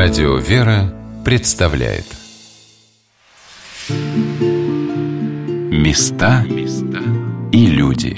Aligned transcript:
Радио 0.00 0.36
«Вера» 0.36 0.94
представляет. 1.24 2.04
Места 5.72 6.44
и 7.50 7.66
люди. 7.66 8.16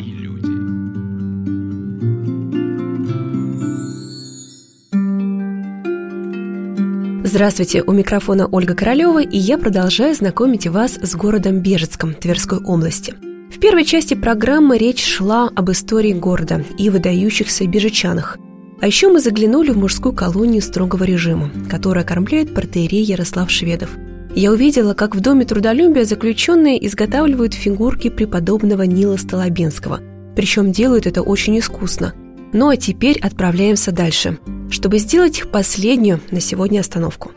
Здравствуйте, 7.24 7.82
у 7.82 7.92
микрофона 7.92 8.46
Ольга 8.46 8.74
Королева, 8.74 9.22
и 9.22 9.38
я 9.38 9.56
продолжаю 9.56 10.14
знакомить 10.14 10.66
вас 10.66 10.98
с 11.00 11.16
городом 11.16 11.60
Бежецком 11.60 12.12
Тверской 12.12 12.58
области. 12.58 13.14
В 13.50 13.58
первой 13.58 13.86
части 13.86 14.12
программы 14.12 14.76
речь 14.76 15.02
шла 15.02 15.48
об 15.48 15.70
истории 15.70 16.12
города 16.12 16.62
и 16.76 16.90
выдающихся 16.90 17.66
бежечанах– 17.66 18.36
а 18.80 18.86
еще 18.86 19.08
мы 19.08 19.20
заглянули 19.20 19.70
в 19.70 19.78
мужскую 19.78 20.14
колонию 20.14 20.62
строгого 20.62 21.04
режима, 21.04 21.50
которая 21.68 22.04
кормляет 22.04 22.54
протеерей 22.54 23.02
Ярослав 23.02 23.50
Шведов. 23.50 23.90
Я 24.34 24.52
увидела, 24.52 24.94
как 24.94 25.14
в 25.14 25.20
Доме 25.20 25.44
трудолюбия 25.44 26.04
заключенные 26.04 26.84
изготавливают 26.86 27.52
фигурки 27.52 28.08
преподобного 28.08 28.82
Нила 28.82 29.16
Столобинского. 29.16 30.00
Причем 30.34 30.72
делают 30.72 31.06
это 31.06 31.22
очень 31.22 31.58
искусно. 31.58 32.14
Ну 32.52 32.68
а 32.68 32.76
теперь 32.76 33.18
отправляемся 33.18 33.92
дальше, 33.92 34.38
чтобы 34.70 34.98
сделать 34.98 35.44
последнюю 35.50 36.20
на 36.30 36.40
сегодня 36.40 36.80
остановку. 36.80 37.32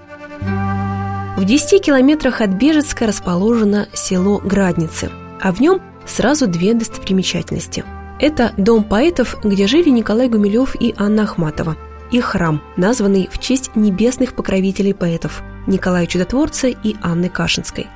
В 1.36 1.46
10 1.46 1.84
километрах 1.84 2.42
от 2.42 2.52
Бежецка 2.52 3.08
расположено 3.08 3.88
село 3.94 4.40
Градницы, 4.40 5.10
а 5.42 5.52
в 5.52 5.60
нем 5.60 5.82
сразу 6.06 6.48
две 6.48 6.74
достопримечательности– 6.74 7.84
это 8.24 8.54
дом 8.56 8.86
поэтов, 8.86 9.36
где 9.44 9.68
жили 9.68 9.90
Николай 9.90 10.30
Гумилев 10.30 10.78
и 10.80 10.96
Анна 10.98 11.24
Ахматова, 11.24 11.76
и 12.10 12.22
храм, 12.22 12.62
названный 12.78 13.28
в 13.30 13.38
честь 13.38 13.76
небесных 13.76 14.34
покровителей 14.34 14.94
поэтов 14.94 15.44
Николая 15.68 16.06
Чудотворца 16.06 16.68
и 16.70 16.96
Анны 17.02 17.28
Кашинской. 17.28 17.88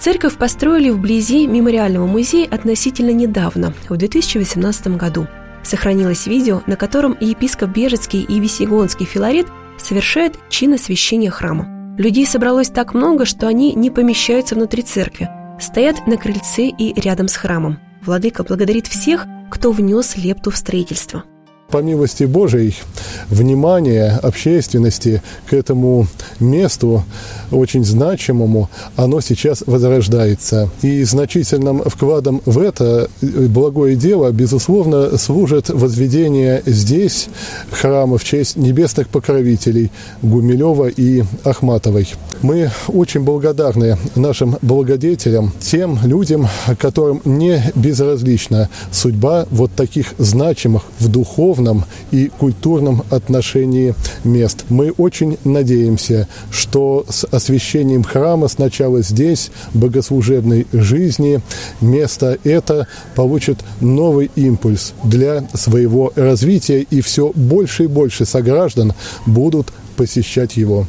Церковь 0.00 0.36
построили 0.36 0.90
вблизи 0.90 1.46
мемориального 1.46 2.06
музея 2.06 2.48
относительно 2.50 3.10
недавно, 3.10 3.72
в 3.88 3.96
2018 3.96 4.96
году. 4.96 5.28
Сохранилось 5.62 6.26
видео, 6.26 6.62
на 6.66 6.74
котором 6.74 7.16
епископ 7.20 7.70
Бежецкий 7.70 8.22
и 8.22 8.40
Весегонский 8.40 9.06
Филарет 9.06 9.46
совершают 9.76 10.36
чин 10.48 10.74
освящения 10.74 11.30
храма. 11.30 11.94
Людей 11.98 12.26
собралось 12.26 12.68
так 12.68 12.94
много, 12.94 13.24
что 13.26 13.46
они 13.46 13.74
не 13.74 13.90
помещаются 13.90 14.56
внутри 14.56 14.82
церкви, 14.82 15.28
стоят 15.60 16.04
на 16.08 16.16
крыльце 16.16 16.66
и 16.66 17.00
рядом 17.00 17.28
с 17.28 17.36
храмом. 17.36 17.78
Владыка 18.02 18.42
благодарит 18.42 18.86
всех, 18.86 19.26
кто 19.50 19.72
внес 19.72 20.16
лепту 20.16 20.50
в 20.50 20.56
строительство. 20.56 21.24
По 21.70 21.82
милости 21.82 22.24
Божией, 22.24 22.74
внимание 23.28 24.12
общественности 24.22 25.22
к 25.50 25.52
этому 25.52 26.06
месту, 26.40 27.04
очень 27.50 27.84
значимому, 27.84 28.70
оно 28.96 29.20
сейчас 29.20 29.62
возрождается. 29.66 30.70
И 30.80 31.02
значительным 31.04 31.82
вкладом 31.82 32.40
в 32.46 32.58
это 32.58 33.10
благое 33.20 33.96
дело, 33.96 34.30
безусловно, 34.32 35.18
служит 35.18 35.68
возведение 35.68 36.62
здесь 36.64 37.28
храма 37.70 38.16
в 38.16 38.24
честь 38.24 38.56
небесных 38.56 39.10
покровителей 39.10 39.90
Гумилева 40.22 40.88
и 40.88 41.22
Ахматовой. 41.44 42.08
Мы 42.40 42.70
очень 42.86 43.20
благодарны 43.20 43.98
нашим 44.14 44.56
благодетелям, 44.62 45.52
тем 45.60 45.98
людям, 46.02 46.48
которым 46.78 47.20
не 47.26 47.62
безразлична 47.74 48.70
судьба 48.90 49.46
вот 49.50 49.72
таких 49.72 50.14
значимых 50.16 50.84
в 50.98 51.08
духовном 51.08 51.57
и 52.10 52.28
культурном 52.28 53.02
отношении 53.10 53.94
мест. 54.24 54.64
Мы 54.68 54.90
очень 54.90 55.38
надеемся, 55.44 56.28
что 56.50 57.04
с 57.08 57.24
освящением 57.24 58.02
храма 58.02 58.48
сначала 58.48 59.02
здесь, 59.02 59.50
богослужебной 59.74 60.66
жизни, 60.72 61.40
место 61.80 62.38
это 62.44 62.86
получит 63.14 63.58
новый 63.80 64.30
импульс 64.36 64.94
для 65.04 65.48
своего 65.54 66.12
развития, 66.16 66.82
и 66.82 67.00
все 67.00 67.32
больше 67.34 67.84
и 67.84 67.86
больше 67.86 68.24
сограждан 68.24 68.92
будут 69.26 69.72
посещать 69.96 70.56
его. 70.56 70.86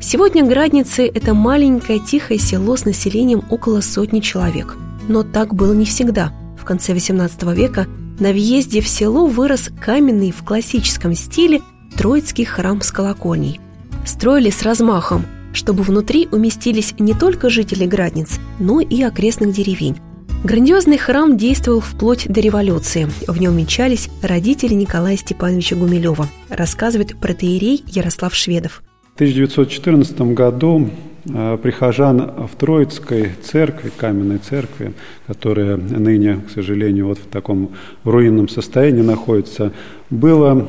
Сегодня 0.00 0.44
Градницы– 0.44 1.10
это 1.14 1.32
маленькое 1.32 1.98
тихое 1.98 2.38
село 2.38 2.76
с 2.76 2.84
населением 2.84 3.42
около 3.50 3.80
сотни 3.80 4.20
человек. 4.20 4.76
Но 5.08 5.22
так 5.22 5.54
было 5.54 5.72
не 5.72 5.86
всегда. 5.86 6.32
В 6.60 6.64
конце 6.64 6.92
XVIII 6.92 7.54
века 7.54 7.86
на 8.18 8.32
въезде 8.32 8.80
в 8.80 8.88
село 8.88 9.26
вырос 9.26 9.70
каменный 9.80 10.30
в 10.30 10.44
классическом 10.44 11.14
стиле 11.14 11.60
Троицкий 11.96 12.44
храм 12.44 12.82
с 12.82 12.90
колокольней. 12.90 13.60
Строили 14.04 14.50
с 14.50 14.62
размахом, 14.62 15.24
чтобы 15.52 15.82
внутри 15.82 16.28
уместились 16.30 16.94
не 16.98 17.14
только 17.14 17.50
жители 17.50 17.86
Градниц, 17.86 18.38
но 18.58 18.80
и 18.80 19.02
окрестных 19.02 19.52
деревень. 19.52 19.96
Грандиозный 20.42 20.98
храм 20.98 21.36
действовал 21.36 21.80
вплоть 21.80 22.26
до 22.28 22.40
революции. 22.40 23.08
В 23.26 23.40
нем 23.40 23.56
венчались 23.56 24.10
родители 24.20 24.74
Николая 24.74 25.16
Степановича 25.16 25.76
Гумилева, 25.76 26.28
рассказывает 26.50 27.18
протеерей 27.18 27.82
Ярослав 27.86 28.34
Шведов– 28.34 28.82
в 29.14 29.16
1914 29.16 30.34
году 30.34 30.90
прихожан 31.24 32.46
в 32.52 32.56
Троицкой 32.56 33.30
церкви, 33.42 33.90
каменной 33.96 34.38
церкви, 34.38 34.92
которая 35.26 35.76
ныне, 35.76 36.40
к 36.46 36.50
сожалению, 36.50 37.06
вот 37.06 37.18
в 37.18 37.26
таком 37.26 37.70
руинном 38.04 38.48
состоянии 38.48 39.02
находится, 39.02 39.72
было 40.10 40.66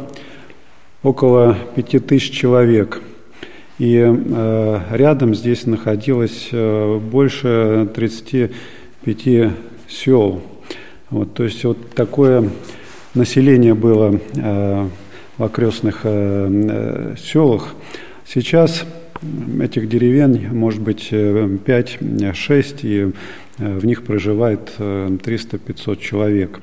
около 1.03 1.55
пяти 1.75 1.99
тысяч 1.99 2.31
человек. 2.31 3.01
И 3.77 4.01
э, 4.01 4.79
рядом 4.91 5.35
здесь 5.35 5.65
находилось 5.65 6.47
э, 6.51 6.99
больше 6.99 7.89
35 7.93 9.51
сел. 9.89 10.41
Вот, 11.09 11.33
то 11.33 11.43
есть 11.43 11.63
вот 11.65 11.91
такое 11.91 12.49
население 13.13 13.73
было 13.73 14.19
э, 14.35 14.87
в 15.37 15.43
окрестных 15.43 16.01
э, 16.03 16.49
э 16.69 17.15
селах. 17.17 17.75
Сейчас 18.25 18.85
этих 19.61 19.87
деревень 19.89 20.49
может 20.49 20.81
быть 20.81 21.09
5-6, 21.11 22.79
и 22.83 23.11
э, 23.57 23.77
в 23.77 23.85
них 23.85 24.03
проживает 24.03 24.71
300-500 24.77 25.93
э, 25.93 25.95
человек. 25.97 26.59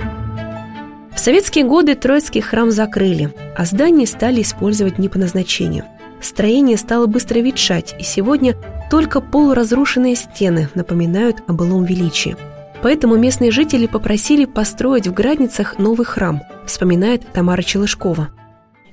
В 1.14 1.18
советские 1.18 1.64
годы 1.64 1.94
Троицкий 1.94 2.40
храм 2.40 2.70
закрыли, 2.70 3.30
а 3.56 3.64
здание 3.64 4.06
стали 4.06 4.42
использовать 4.42 4.98
не 4.98 5.08
по 5.08 5.18
назначению. 5.18 5.84
Строение 6.20 6.76
стало 6.76 7.06
быстро 7.06 7.40
ветшать, 7.40 7.94
и 7.98 8.02
сегодня 8.02 8.56
только 8.90 9.20
полуразрушенные 9.20 10.14
стены 10.14 10.68
напоминают 10.74 11.42
о 11.46 11.52
былом 11.52 11.84
величии. 11.84 12.36
Поэтому 12.82 13.16
местные 13.16 13.50
жители 13.50 13.86
попросили 13.86 14.44
построить 14.44 15.06
в 15.06 15.12
Градницах 15.12 15.78
новый 15.78 16.06
храм, 16.06 16.42
вспоминает 16.66 17.22
Тамара 17.32 17.62
Челышкова– 17.62 18.30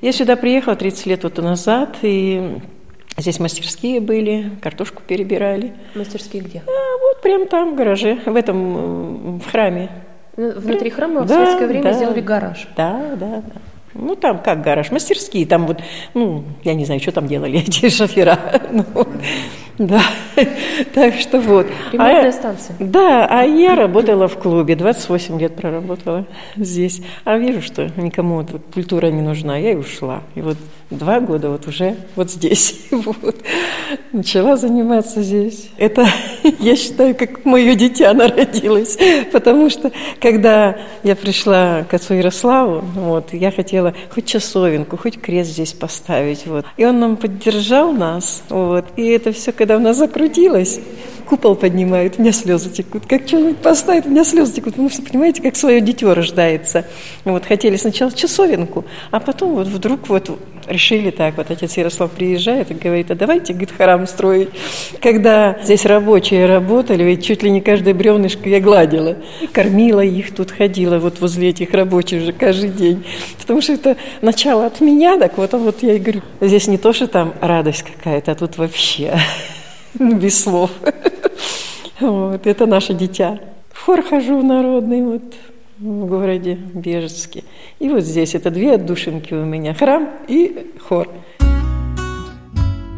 я 0.01 0.13
сюда 0.13 0.37
приехала 0.37 0.77
30 0.77 1.05
лет 1.07 1.23
вот 1.23 1.37
назад, 1.39 1.97
и 2.03 2.61
здесь 3.21 3.39
мастерские 3.39 3.99
были, 3.99 4.51
картошку 4.61 5.01
перебирали. 5.05 5.73
Мастерские 5.95 6.43
где? 6.43 6.63
А, 6.65 6.97
вот 7.01 7.21
прям 7.21 7.47
там, 7.47 7.73
в 7.73 7.75
гараже, 7.75 8.19
в 8.25 8.35
этом, 8.35 9.39
в 9.39 9.51
храме. 9.51 9.89
Ну, 10.37 10.51
внутри 10.59 10.89
храма 10.89 11.21
да, 11.21 11.25
в 11.25 11.29
советское 11.29 11.67
время 11.67 11.83
да, 11.83 11.93
сделали 11.93 12.21
гараж. 12.21 12.67
Да, 12.77 13.15
да, 13.15 13.43
да. 13.45 13.61
Ну, 13.93 14.15
там 14.15 14.39
как 14.39 14.61
гараж, 14.61 14.91
мастерские, 14.91 15.45
там 15.45 15.67
вот, 15.67 15.81
ну, 16.13 16.43
я 16.63 16.73
не 16.75 16.85
знаю, 16.85 17.01
что 17.01 17.11
там 17.11 17.27
делали 17.27 17.59
эти 17.67 17.89
шофера. 17.89 18.37
ну, 18.71 18.85
да, 19.77 20.01
так 20.93 21.15
что 21.15 21.39
вот. 21.39 21.67
Ремонтная 21.91 22.29
а, 22.29 22.31
станция. 22.31 22.75
Да, 22.79 23.27
а 23.29 23.43
я 23.43 23.75
работала 23.75 24.27
в 24.27 24.37
клубе, 24.37 24.75
28 24.75 25.39
лет 25.39 25.55
проработала 25.55 26.25
здесь. 26.55 27.01
А 27.23 27.37
вижу, 27.37 27.61
что 27.61 27.89
никому 27.95 28.37
вот, 28.37 28.61
культура 28.73 29.07
не 29.07 29.21
нужна, 29.21 29.57
я 29.57 29.71
и 29.71 29.75
ушла. 29.75 30.21
И 30.35 30.41
вот 30.41 30.57
два 30.89 31.19
года 31.19 31.49
вот 31.49 31.67
уже 31.67 31.95
вот 32.15 32.31
здесь. 32.31 32.87
Вот. 32.99 33.35
Начала 34.11 34.55
заниматься 34.57 35.21
здесь. 35.21 35.69
Это, 35.77 36.05
я 36.59 36.75
считаю, 36.75 37.15
как 37.15 37.45
мое 37.45 37.75
дитя 37.75 38.13
народилось. 38.13 38.97
Потому 39.31 39.69
что, 39.69 39.91
когда 40.19 40.77
я 41.03 41.15
пришла 41.15 41.85
к 41.89 41.93
отцу 41.93 42.15
Ярославу, 42.15 42.83
вот, 42.95 43.33
я 43.33 43.51
хотела 43.51 43.93
хоть 44.09 44.25
часовенку, 44.25 44.97
хоть 44.97 45.19
крест 45.19 45.51
здесь 45.51 45.73
поставить. 45.73 46.45
Вот. 46.45 46.65
И 46.77 46.85
он 46.85 46.99
нам 46.99 47.17
поддержал 47.17 47.93
нас. 47.93 48.43
Вот. 48.49 48.85
И 48.95 49.05
это 49.07 49.31
все, 49.31 49.51
когда 49.51 49.77
у 49.77 49.79
нас 49.79 49.97
закрутилось, 49.97 50.79
купол 51.27 51.55
поднимают, 51.55 52.15
у 52.17 52.21
меня 52.21 52.31
слезы 52.31 52.69
текут. 52.69 53.05
Как 53.05 53.27
что-нибудь 53.27 53.57
поставить, 53.57 54.05
у 54.05 54.09
меня 54.09 54.23
слезы 54.23 54.53
текут. 54.53 54.73
Потому 54.73 54.89
что, 54.89 55.01
понимаете, 55.03 55.41
как 55.41 55.55
свое 55.55 55.79
дитё 55.81 56.13
рождается. 56.13 56.85
Вот 57.23 57.45
хотели 57.45 57.75
сначала 57.77 58.11
часовенку, 58.11 58.85
а 59.11 59.19
потом 59.19 59.55
вот 59.55 59.67
вдруг 59.67 60.09
вот 60.09 60.29
решили 60.69 61.09
так, 61.09 61.37
вот 61.37 61.51
отец 61.51 61.77
Ярослав 61.77 62.11
приезжает 62.11 62.71
и 62.71 62.73
говорит, 62.73 63.11
а 63.11 63.15
давайте, 63.15 63.53
говорит, 63.53 63.71
храм 63.75 64.07
строить. 64.07 64.49
Когда 65.01 65.57
здесь 65.63 65.85
рабочие 65.85 66.45
работали, 66.45 67.03
ведь 67.03 67.25
чуть 67.25 67.43
ли 67.43 67.49
не 67.49 67.61
каждое 67.61 67.93
бревнышко 67.93 68.47
я 68.49 68.59
гладила. 68.59 69.17
Кормила 69.51 70.01
их, 70.01 70.33
тут 70.33 70.51
ходила 70.51 70.99
вот 70.99 71.19
возле 71.19 71.49
этих 71.49 71.73
рабочих 71.73 72.21
же 72.21 72.33
каждый 72.33 72.69
день. 72.69 73.03
Потому 73.39 73.61
что 73.61 73.73
это 73.73 73.97
начало 74.21 74.65
от 74.65 74.81
меня, 74.81 75.17
так 75.17 75.37
вот, 75.37 75.53
а 75.53 75.57
вот 75.57 75.83
я 75.83 75.93
и 75.93 75.99
говорю, 75.99 76.21
здесь 76.41 76.67
не 76.67 76.77
то, 76.77 76.93
что 76.93 77.07
там 77.07 77.33
радость 77.41 77.83
какая-то, 77.83 78.31
а 78.31 78.35
тут 78.35 78.57
вообще 78.57 79.13
без 79.99 80.43
слов. 80.43 80.71
Вот, 81.99 82.47
это 82.47 82.65
наше 82.65 82.93
дитя. 82.93 83.39
В 83.73 83.83
хор 83.83 84.01
хожу 84.01 84.41
народный 84.41 85.01
вот 85.01 85.21
в 85.79 86.05
городе 86.05 86.55
Бежецке. 86.73 87.43
И 87.79 87.89
вот 87.89 88.03
здесь 88.03 88.35
это 88.35 88.51
две 88.51 88.75
отдушинки 88.75 89.33
у 89.33 89.45
меня. 89.45 89.73
Храм 89.73 90.09
и 90.27 90.71
хор. 90.79 91.09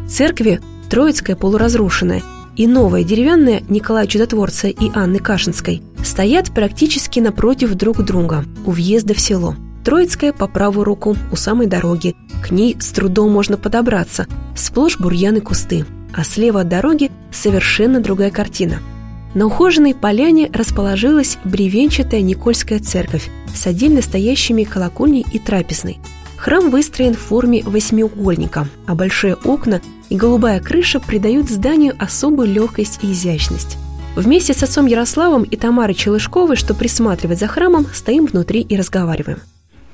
Церкви 0.08 0.60
Троицкая 0.90 1.36
полуразрушенная 1.36 2.22
и 2.56 2.66
новая 2.66 3.02
деревянная 3.02 3.62
Николая 3.68 4.06
Чудотворца 4.06 4.68
и 4.68 4.90
Анны 4.94 5.18
Кашинской 5.18 5.82
стоят 6.04 6.52
практически 6.52 7.18
напротив 7.18 7.74
друг 7.74 8.04
друга 8.04 8.44
у 8.66 8.72
въезда 8.72 9.14
в 9.14 9.20
село. 9.20 9.54
Троицкая 9.84 10.32
по 10.32 10.48
правую 10.48 10.84
руку 10.84 11.16
у 11.32 11.36
самой 11.36 11.66
дороги. 11.66 12.14
К 12.44 12.50
ней 12.50 12.76
с 12.78 12.90
трудом 12.90 13.32
можно 13.32 13.56
подобраться. 13.56 14.26
Сплошь 14.54 14.98
бурьяны 14.98 15.40
кусты. 15.40 15.86
А 16.14 16.24
слева 16.24 16.60
от 16.60 16.68
дороги 16.68 17.10
совершенно 17.30 18.00
другая 18.00 18.30
картина– 18.30 18.80
на 19.34 19.46
ухоженной 19.46 19.94
поляне 19.94 20.50
расположилась 20.52 21.38
бревенчатая 21.44 22.20
Никольская 22.20 22.78
церковь 22.78 23.30
с 23.54 23.66
отдельно 23.66 24.02
стоящими 24.02 24.64
колокольней 24.64 25.24
и 25.32 25.38
трапезной. 25.38 25.98
Храм 26.36 26.70
выстроен 26.70 27.14
в 27.14 27.18
форме 27.18 27.62
восьмиугольника, 27.64 28.68
а 28.86 28.94
большие 28.94 29.36
окна 29.36 29.80
и 30.10 30.16
голубая 30.16 30.60
крыша 30.60 31.00
придают 31.00 31.48
зданию 31.48 31.94
особую 31.98 32.52
легкость 32.52 32.98
и 33.02 33.12
изящность. 33.12 33.78
Вместе 34.16 34.52
с 34.52 34.62
отцом 34.62 34.86
Ярославом 34.86 35.44
и 35.44 35.56
Тамарой 35.56 35.94
Челышковой, 35.94 36.56
что 36.56 36.74
присматривает 36.74 37.38
за 37.38 37.46
храмом, 37.46 37.86
стоим 37.94 38.26
внутри 38.26 38.60
и 38.60 38.76
разговариваем. 38.76 39.38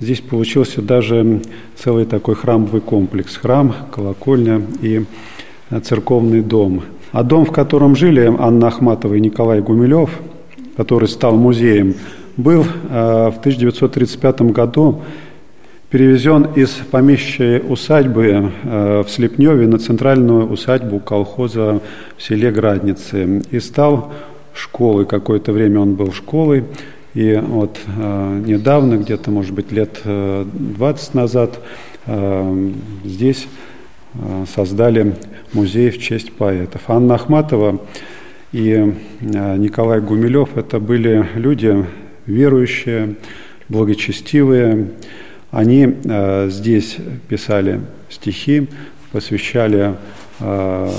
Здесь 0.01 0.21
получился 0.21 0.81
даже 0.83 1.43
целый 1.77 2.05
такой 2.07 2.35
храмовый 2.35 2.81
комплекс. 2.81 3.37
Храм, 3.37 3.75
колокольня 3.93 4.63
и 4.81 5.05
церковный 5.85 6.41
дом– 6.41 6.83
а 7.13 7.23
дом, 7.23 7.45
в 7.45 7.53
котором 7.53 7.97
жили 7.97 8.33
Анна 8.39 8.69
Ахматова 8.69 9.15
и 9.15 9.21
Николай 9.21 9.61
Гумилев, 9.61 10.11
который 10.77 11.09
стал 11.09 11.37
музеем, 11.37 11.95
был 12.37 12.63
э, 12.63 13.31
в 13.35 13.39
1935 13.41 14.43
году 14.53 15.03
перевезен 15.91 16.45
из 16.55 16.71
помещичьей 16.91 17.63
усадьбы 17.67 18.53
э, 18.63 19.03
в 19.05 19.11
Слепневе 19.11 19.67
на 19.67 19.79
центральную 19.79 20.49
усадьбу 20.51 21.01
колхоза 21.01 21.81
в 22.17 22.23
селе 22.23 22.51
Градницы 22.51 23.43
и 23.51 23.59
стал 23.59 24.13
школой. 24.55 25.07
Какое-то 25.07 25.53
время 25.53 25.81
он 25.81 25.95
был 25.95 26.13
школой. 26.13 26.65
И 27.15 27.43
вот 27.45 27.79
э, 27.87 28.43
недавно, 28.47 28.99
где-то, 28.99 29.31
может 29.31 29.53
быть, 29.53 29.73
лет 29.73 29.99
20 30.05 31.15
назад, 31.15 31.59
здесь 33.05 33.49
создали 34.55 35.15
музей 35.53 35.91
в 35.91 35.99
честь 35.99 36.33
поэтов. 36.33 36.83
Анна 36.89 37.15
Ахматова 37.15 37.81
и 38.53 38.73
э, 38.73 39.57
Николай 39.57 40.01
Гумилев– 40.01 40.51
это 40.57 40.81
были 40.81 41.27
люди 41.35 41.85
верующие, 42.27 43.17
благочестивые. 43.69 44.89
Они 45.51 45.97
э, 46.05 46.49
здесь 46.51 46.97
писали 47.29 47.81
стихи, 48.09 48.69
посвящали 49.13 49.97
э, 50.41 50.91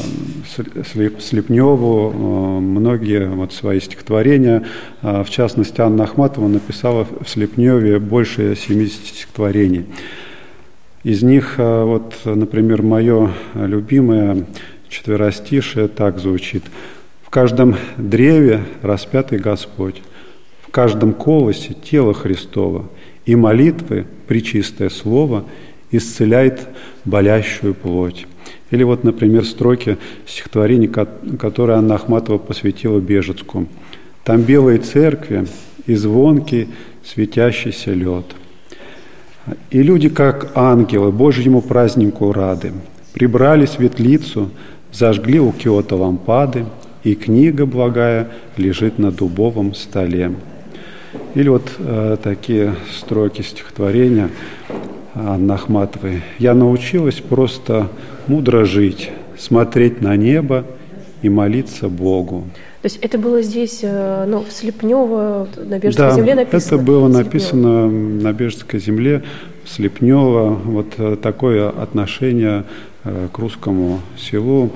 Слепневу 1.19 2.59
многие 2.59 3.27
вот 3.27 3.53
свои 3.53 3.79
стихотворения. 3.79 4.65
В 5.01 5.27
частности, 5.29 5.81
Анна 5.81 6.03
Ахматова 6.03 6.47
написала 6.47 7.05
в 7.05 7.27
Слепневе 7.27 8.00
больше 8.00 8.55
70 8.55 9.07
стихотворений. 9.07 9.85
Из 11.04 11.24
них, 11.24 11.56
э, 11.57 11.84
вот, 11.84 12.13
например, 12.25 12.81
мое 12.81 13.31
любимое 13.56 14.46
четверостишее 14.90 15.88
так 15.88 16.19
звучит. 16.19 16.63
«В 17.24 17.30
каждом 17.30 17.75
древе 17.96 18.63
распятый 18.81 19.40
Господь, 19.40 20.01
в 20.62 20.72
каждом 20.72 21.13
колосе 21.13 21.74
тело 21.74 22.13
Христово, 22.13 22.90
и 23.25 23.36
молитвы, 23.36 24.07
причистое 24.28 24.90
слово, 24.90 25.46
исцеляет 25.92 26.68
болящую 27.06 27.75
плоть». 27.75 28.28
Или 28.69 28.84
вот, 28.84 29.06
например, 29.06 29.46
строки 29.46 29.98
стихотворений, 30.28 30.90
которые 30.90 31.78
Анна 31.78 31.96
Ахматова 31.96 32.40
посвятила 32.40 33.00
Бежецку. 33.00 33.68
«Там 34.25 34.42
белые 34.42 34.80
церкви 34.80 35.48
и 35.86 35.96
звонкий 35.96 36.68
светящийся 37.06 37.94
лед». 37.94 38.25
И 39.72 39.81
люди, 39.84 40.10
как 40.10 40.51
ангелы, 40.56 41.12
Божьему 41.12 41.62
празднику 41.62 42.31
рады, 42.31 42.74
прибрали 43.13 43.66
светлицу, 43.66 44.50
зажгли 44.92 45.40
у 45.40 45.51
Киота 45.51 45.96
лампады, 45.96 46.66
и 47.04 47.16
книга 47.16 47.66
благая 47.66 48.30
лежит 48.57 49.00
на 49.00 49.12
дубовом 49.12 49.74
столе. 49.74 50.34
Или 51.34 51.50
вот 51.50 51.72
э, 51.80 52.18
такие 52.22 52.75
строки 52.92 53.42
стихотворения 53.42 54.30
Анны 55.16 55.54
Ахматовой. 55.54 56.22
«Я 56.38 56.54
научилась 56.54 57.19
просто 57.19 57.88
мудро 58.28 58.66
жить, 58.66 59.12
смотреть 59.38 60.01
на 60.01 60.16
небо 60.16 60.66
и 61.22 61.30
молиться 61.30 61.90
Богу». 61.90 62.46
То 62.81 62.85
есть 62.85 62.97
это 63.01 63.17
было 63.17 63.41
здесь, 63.41 63.79
э, 63.83 64.25
ну, 64.25 64.39
в 64.39 64.53
Слепнево, 64.53 65.49
на 65.57 65.79
Бежской 65.79 66.05
да, 66.07 66.15
земле 66.15 66.35
написано? 66.35 66.75
это 66.75 66.77
было 66.77 67.07
написано 67.09 67.89
на 67.89 68.31
Бежской 68.31 68.79
земле, 68.79 69.23
в 69.65 69.69
Слепнево. 69.69 70.57
Вот 70.63 70.93
э, 70.97 71.17
такое 71.21 71.67
отношение 71.67 72.63
э, 73.03 73.27
к 73.33 73.37
русскому 73.37 73.99
селу, 74.17 74.71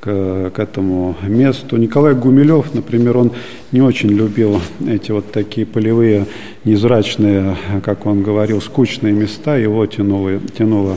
к, 0.00 0.50
к 0.50 0.58
этому 0.58 1.14
месту. 1.22 1.76
Николай 1.76 2.14
Гумилев, 2.14 2.74
например, 2.74 3.18
он 3.18 3.30
не 3.70 3.82
очень 3.82 4.10
любил 4.10 4.60
эти 4.84 5.12
вот 5.12 5.30
такие 5.30 5.64
полевые, 5.64 6.26
незрачные, 6.64 7.56
как 7.84 8.04
он 8.04 8.24
говорил, 8.24 8.60
скучные 8.60 9.12
места. 9.12 9.56
Его 9.56 9.86
тянуло, 9.86 10.40
тянуло 10.58 10.96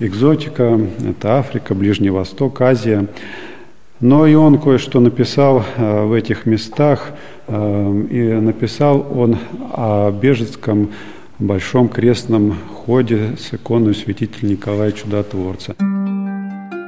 экзотика, 0.00 0.78
это 1.08 1.38
Африка, 1.38 1.74
Ближний 1.74 2.10
Восток, 2.10 2.60
Азия. 2.60 3.06
Но 4.04 4.26
и 4.26 4.34
он 4.34 4.60
кое-что 4.60 5.00
написал 5.00 5.64
э, 5.64 6.04
в 6.04 6.12
этих 6.12 6.44
местах, 6.44 7.12
э, 7.46 8.02
и 8.10 8.34
написал 8.34 9.06
он 9.10 9.38
о 9.72 10.10
Бежецком 10.10 10.90
большом 11.38 11.88
крестном 11.88 12.54
ходе 12.74 13.34
с 13.38 13.54
иконой 13.54 13.94
святителя 13.94 14.50
Николая 14.50 14.92
Чудотворца. 14.92 15.74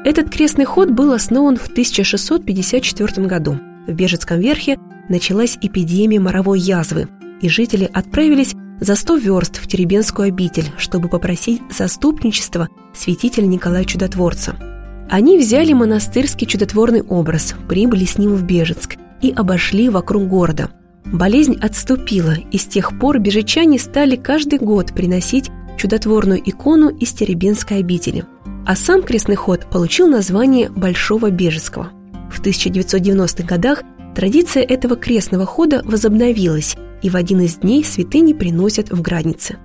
Этот 0.04 0.28
крестный 0.28 0.66
ход 0.66 0.90
был 0.90 1.10
основан 1.14 1.56
в 1.56 1.68
1654 1.68 3.26
году. 3.26 3.58
В 3.86 3.92
Бежецком 3.94 4.38
верхе 4.38 4.76
началась 5.08 5.56
эпидемия 5.62 6.20
моровой 6.20 6.60
язвы, 6.60 7.08
и 7.40 7.48
жители 7.48 7.88
отправились 7.94 8.54
за 8.78 8.94
100 8.94 9.16
верст 9.16 9.56
в 9.56 9.66
Теребенскую 9.66 10.28
обитель, 10.28 10.70
чтобы 10.76 11.08
попросить 11.08 11.62
заступничества 11.70 12.68
святителя 12.92 13.46
Николая 13.46 13.84
Чудотворца– 13.84 14.54
они 15.08 15.38
взяли 15.38 15.72
монастырский 15.72 16.46
чудотворный 16.46 17.02
образ, 17.02 17.54
прибыли 17.68 18.04
с 18.04 18.18
ним 18.18 18.34
в 18.34 18.42
Бежецк 18.44 18.96
и 19.22 19.30
обошли 19.30 19.88
вокруг 19.88 20.26
города. 20.26 20.70
Болезнь 21.04 21.56
отступила, 21.60 22.34
и 22.50 22.58
с 22.58 22.66
тех 22.66 22.98
пор 22.98 23.20
бежечане 23.20 23.78
стали 23.78 24.16
каждый 24.16 24.58
год 24.58 24.92
приносить 24.92 25.50
чудотворную 25.78 26.40
икону 26.44 26.88
из 26.88 27.12
Теребинской 27.12 27.78
обители. 27.78 28.24
А 28.66 28.74
сам 28.74 29.02
крестный 29.02 29.36
ход 29.36 29.66
получил 29.70 30.08
название 30.08 30.68
Большого 30.68 31.30
Бежецкого. 31.30 31.90
В 32.32 32.42
1990-х 32.42 33.44
годах 33.46 33.82
традиция 34.16 34.64
этого 34.64 34.96
крестного 34.96 35.46
хода 35.46 35.82
возобновилась, 35.84 36.76
и 37.02 37.10
в 37.10 37.14
один 37.14 37.42
из 37.42 37.56
дней 37.56 37.84
святыни 37.84 38.32
приносят 38.32 38.90
в 38.90 39.00
Граднице. 39.00 39.58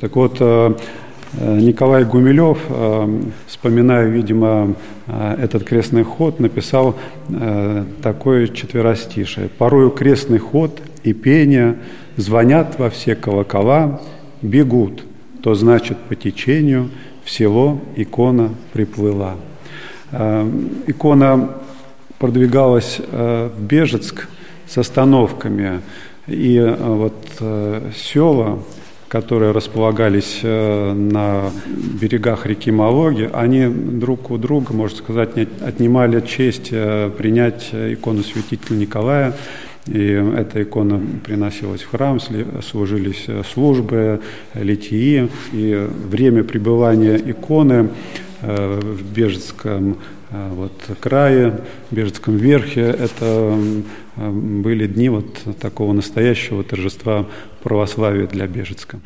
Так 0.00 0.16
вот, 0.16 0.38
Э, 0.40 0.74
Николай 1.34 2.04
Гумилев, 2.04 2.58
э, 2.70 3.20
вспоминая, 3.46 4.06
видимо, 4.08 4.74
э, 5.06 5.36
этот 5.38 5.64
крестный 5.64 6.02
ход, 6.02 6.40
написал 6.40 6.96
такое 8.02 8.48
четверостишее. 8.48 9.50
«Порою 9.50 9.90
крестный 9.90 10.38
ход 10.38 10.80
и 11.04 11.12
пение 11.12 11.76
звонят 12.16 12.78
во 12.78 12.88
все 12.88 13.14
колокола, 13.14 14.00
бегут, 14.40 15.04
то 15.42 15.54
значит 15.54 15.98
по 15.98 16.14
течению 16.14 16.88
в 17.22 17.30
село 17.30 17.78
икона 17.96 18.54
приплыла». 18.72 19.36
Икона 20.86 21.50
продвигалась 22.18 22.98
в 22.98 23.52
Бежецк 23.58 24.26
с 24.66 24.78
остановками. 24.78 25.82
И 26.26 26.58
вот 26.80 27.14
села 27.94 28.60
которые 29.08 29.52
располагались 29.52 30.40
э, 30.42 30.92
на 30.92 31.50
берегах 31.66 32.46
реки 32.46 32.70
Малоги, 32.70 33.28
они 33.32 33.66
друг 33.66 34.30
у 34.30 34.36
друга, 34.36 34.74
можно 34.74 34.98
сказать, 34.98 35.30
отнимали 35.62 36.20
честь 36.20 36.68
э, 36.70 37.10
принять 37.16 37.70
икону 37.72 38.22
святителя 38.22 38.76
Николая. 38.76 39.34
И 39.86 40.22
эта 40.36 40.62
икона 40.62 41.00
приносилась 41.24 41.80
в 41.80 41.90
храм, 41.90 42.20
служились 42.60 43.24
э, 43.28 43.42
службы, 43.50 44.20
литии. 44.54 45.28
И 45.52 45.88
время 46.06 46.44
пребывания 46.44 47.16
иконы 47.16 47.88
в 48.40 49.02
Бежецком 49.12 49.96
вот, 50.30 50.72
крае, 51.00 51.60
Бежецком 51.90 52.36
верхе, 52.36 52.82
это 52.82 53.58
были 54.16 54.86
дни 54.86 55.08
вот 55.08 55.26
такого 55.60 55.92
настоящего 55.92 56.62
торжества 56.62 57.26
православия 57.68 58.26
для 58.26 58.46
Бежецка. 58.46 58.98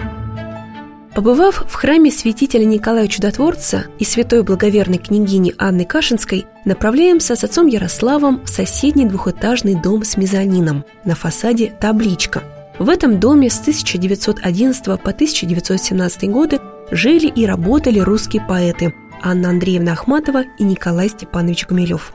Побывав 1.16 1.64
в 1.68 1.74
храме 1.74 2.12
святителя 2.12 2.64
Николая 2.64 3.08
Чудотворца 3.08 3.86
и 3.98 4.04
святой 4.04 4.44
благоверной 4.44 4.98
княгини 4.98 5.52
Анны 5.58 5.84
Кашинской, 5.84 6.46
направляемся 6.64 7.34
с 7.34 7.42
отцом 7.42 7.66
Ярославом 7.66 8.40
в 8.44 8.48
соседний 8.48 9.04
двухэтажный 9.04 9.74
дом 9.74 10.04
с 10.04 10.16
мезонином. 10.16 10.84
На 11.04 11.16
фасаде 11.16 11.74
табличка. 11.80 12.44
В 12.78 12.88
этом 12.88 13.18
доме 13.18 13.50
с 13.50 13.60
1911 13.60 14.84
по 14.84 15.10
1917 15.10 16.30
годы 16.30 16.60
жили 16.92 17.26
и 17.26 17.44
работали 17.44 17.98
русские 17.98 18.46
поэты 18.46 18.94
Анна 19.22 19.50
Андреевна 19.50 19.92
Ахматова 19.92 20.44
и 20.58 20.62
Николай 20.62 21.08
Степанович 21.08 21.66
Гумилев. 21.66 22.12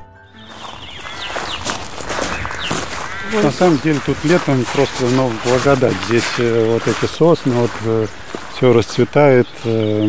На 3.33 3.51
самом 3.51 3.79
деле 3.79 3.99
тут 4.05 4.17
летом 4.23 4.65
просто 4.73 5.05
ну, 5.15 5.31
благодать. 5.45 5.95
Здесь 6.07 6.23
э, 6.37 6.71
вот 6.73 6.87
эти 6.87 7.09
сосны, 7.11 7.53
вот 7.53 7.71
э, 7.85 8.07
все 8.55 8.73
расцветает, 8.73 9.47
э, 9.65 10.05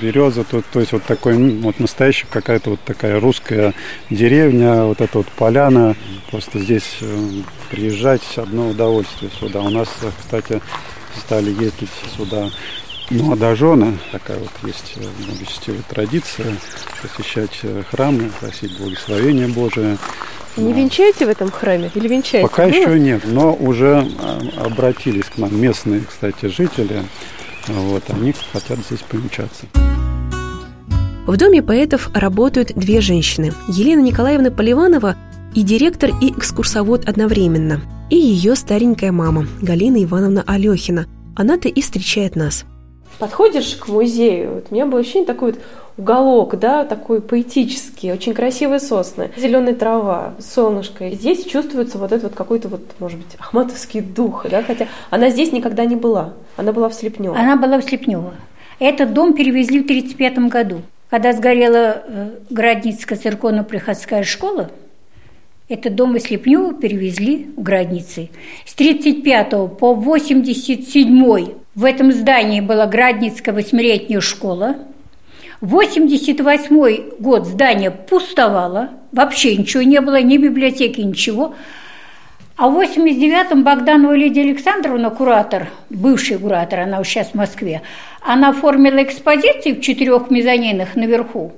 береза 0.00 0.44
тут, 0.44 0.64
то 0.72 0.80
есть 0.80 0.92
вот 0.92 1.02
такой, 1.04 1.36
вот 1.60 1.80
настоящая 1.80 2.26
какая-то 2.30 2.70
вот 2.70 2.80
такая 2.84 3.20
русская 3.20 3.74
деревня, 4.10 4.84
вот 4.84 5.00
эта 5.00 5.18
вот 5.18 5.26
поляна. 5.28 5.96
Просто 6.30 6.60
здесь 6.60 6.98
приезжать 7.70 8.22
одно 8.36 8.68
удовольствие 8.68 9.30
сюда. 9.38 9.60
У 9.60 9.70
нас, 9.70 9.88
кстати, 10.20 10.60
стали 11.18 11.50
ездить 11.50 11.90
сюда 12.16 12.48
молодожены, 13.10 13.98
такая 14.10 14.38
вот 14.38 14.50
есть 14.62 14.96
благочестивая 15.26 15.82
традиция, 15.88 16.56
посещать 17.02 17.60
храмы, 17.90 18.30
просить 18.40 18.78
благословения 18.78 19.48
Божие. 19.48 19.98
Не 20.56 20.72
венчаете 20.72 21.26
в 21.26 21.28
этом 21.28 21.50
храме 21.50 21.90
или 21.94 22.08
венчаете? 22.08 22.48
Пока 22.48 22.66
Было? 22.66 22.74
еще 22.74 22.98
нет, 22.98 23.22
но 23.24 23.54
уже 23.54 24.06
а, 24.20 24.40
обратились 24.66 25.24
к 25.24 25.38
нам 25.38 25.58
местные, 25.58 26.02
кстати, 26.02 26.46
жители. 26.46 27.02
Вот, 27.68 28.02
они 28.08 28.34
хотят 28.52 28.78
здесь 28.80 29.00
повенчаться. 29.00 29.66
В 31.26 31.36
Доме 31.36 31.62
поэтов 31.62 32.10
работают 32.14 32.72
две 32.74 33.00
женщины. 33.00 33.52
Елена 33.68 34.00
Николаевна 34.00 34.50
Поливанова 34.50 35.16
и 35.54 35.62
директор, 35.62 36.10
и 36.20 36.30
экскурсовод 36.30 37.08
одновременно. 37.08 37.80
И 38.10 38.16
ее 38.16 38.56
старенькая 38.56 39.12
мама, 39.12 39.46
Галина 39.62 40.02
Ивановна 40.02 40.42
Алехина. 40.46 41.06
Она-то 41.36 41.68
и 41.68 41.80
встречает 41.80 42.36
нас. 42.36 42.64
Подходишь 43.18 43.76
к 43.76 43.88
музею, 43.88 44.54
вот 44.54 44.66
у 44.70 44.74
меня 44.74 44.86
было 44.86 45.00
ощущение 45.00 45.26
такое 45.26 45.52
вот 45.52 45.60
уголок, 45.96 46.58
да, 46.58 46.84
такой 46.84 47.20
поэтический, 47.20 48.12
очень 48.12 48.34
красивые 48.34 48.80
сосны, 48.80 49.30
зеленая 49.36 49.74
трава, 49.74 50.34
солнышко. 50.38 51.08
И 51.08 51.14
здесь 51.14 51.44
чувствуется 51.44 51.98
вот 51.98 52.12
этот 52.12 52.24
вот 52.24 52.34
какой-то 52.34 52.68
вот, 52.68 52.82
может 52.98 53.18
быть, 53.18 53.36
ахматовский 53.38 54.00
дух, 54.00 54.46
да, 54.50 54.62
хотя 54.62 54.86
она 55.10 55.30
здесь 55.30 55.52
никогда 55.52 55.84
не 55.84 55.96
была, 55.96 56.32
она 56.56 56.72
была 56.72 56.88
в 56.88 56.94
Слепнево. 56.94 57.38
Она 57.38 57.56
была 57.56 57.78
в 57.78 57.84
Слепнево. 57.84 58.34
Этот 58.78 59.12
дом 59.12 59.34
перевезли 59.34 59.80
в 59.80 59.84
1935 59.84 60.50
году. 60.50 60.82
Когда 61.10 61.32
сгорела 61.34 62.02
э, 62.06 62.30
Градницкая 62.48 63.18
церковно-приходская 63.18 64.24
школа, 64.24 64.70
этот 65.68 65.94
дом 65.94 66.16
из 66.16 66.22
Слепнева 66.22 66.72
перевезли 66.74 67.50
в 67.56 67.62
Градницы. 67.62 68.30
С 68.66 68.74
1935 68.74 69.50
по 69.78 69.92
1987 69.92 71.54
в 71.74 71.84
этом 71.84 72.12
здании 72.12 72.60
была 72.60 72.86
Градницкая 72.86 73.54
восьмилетняя 73.54 74.20
школа– 74.20 74.76
88 75.62 77.20
год 77.20 77.46
здание 77.46 77.92
пустовало, 77.92 78.90
вообще 79.12 79.56
ничего 79.56 79.84
не 79.84 80.00
было, 80.00 80.20
ни 80.20 80.36
библиотеки, 80.36 81.00
ничего. 81.00 81.54
А 82.56 82.68
в 82.68 82.80
89-м 82.80 83.62
Богданова 83.62 84.12
Лидия 84.12 84.42
Александровна, 84.42 85.10
куратор, 85.10 85.68
бывший 85.88 86.38
куратор, 86.38 86.80
она 86.80 87.02
сейчас 87.04 87.28
в 87.28 87.34
Москве, 87.34 87.82
она 88.20 88.48
оформила 88.48 89.04
экспозиции 89.04 89.72
в 89.72 89.80
четырех 89.80 90.30
мезонинах 90.32 90.96
наверху. 90.96 91.52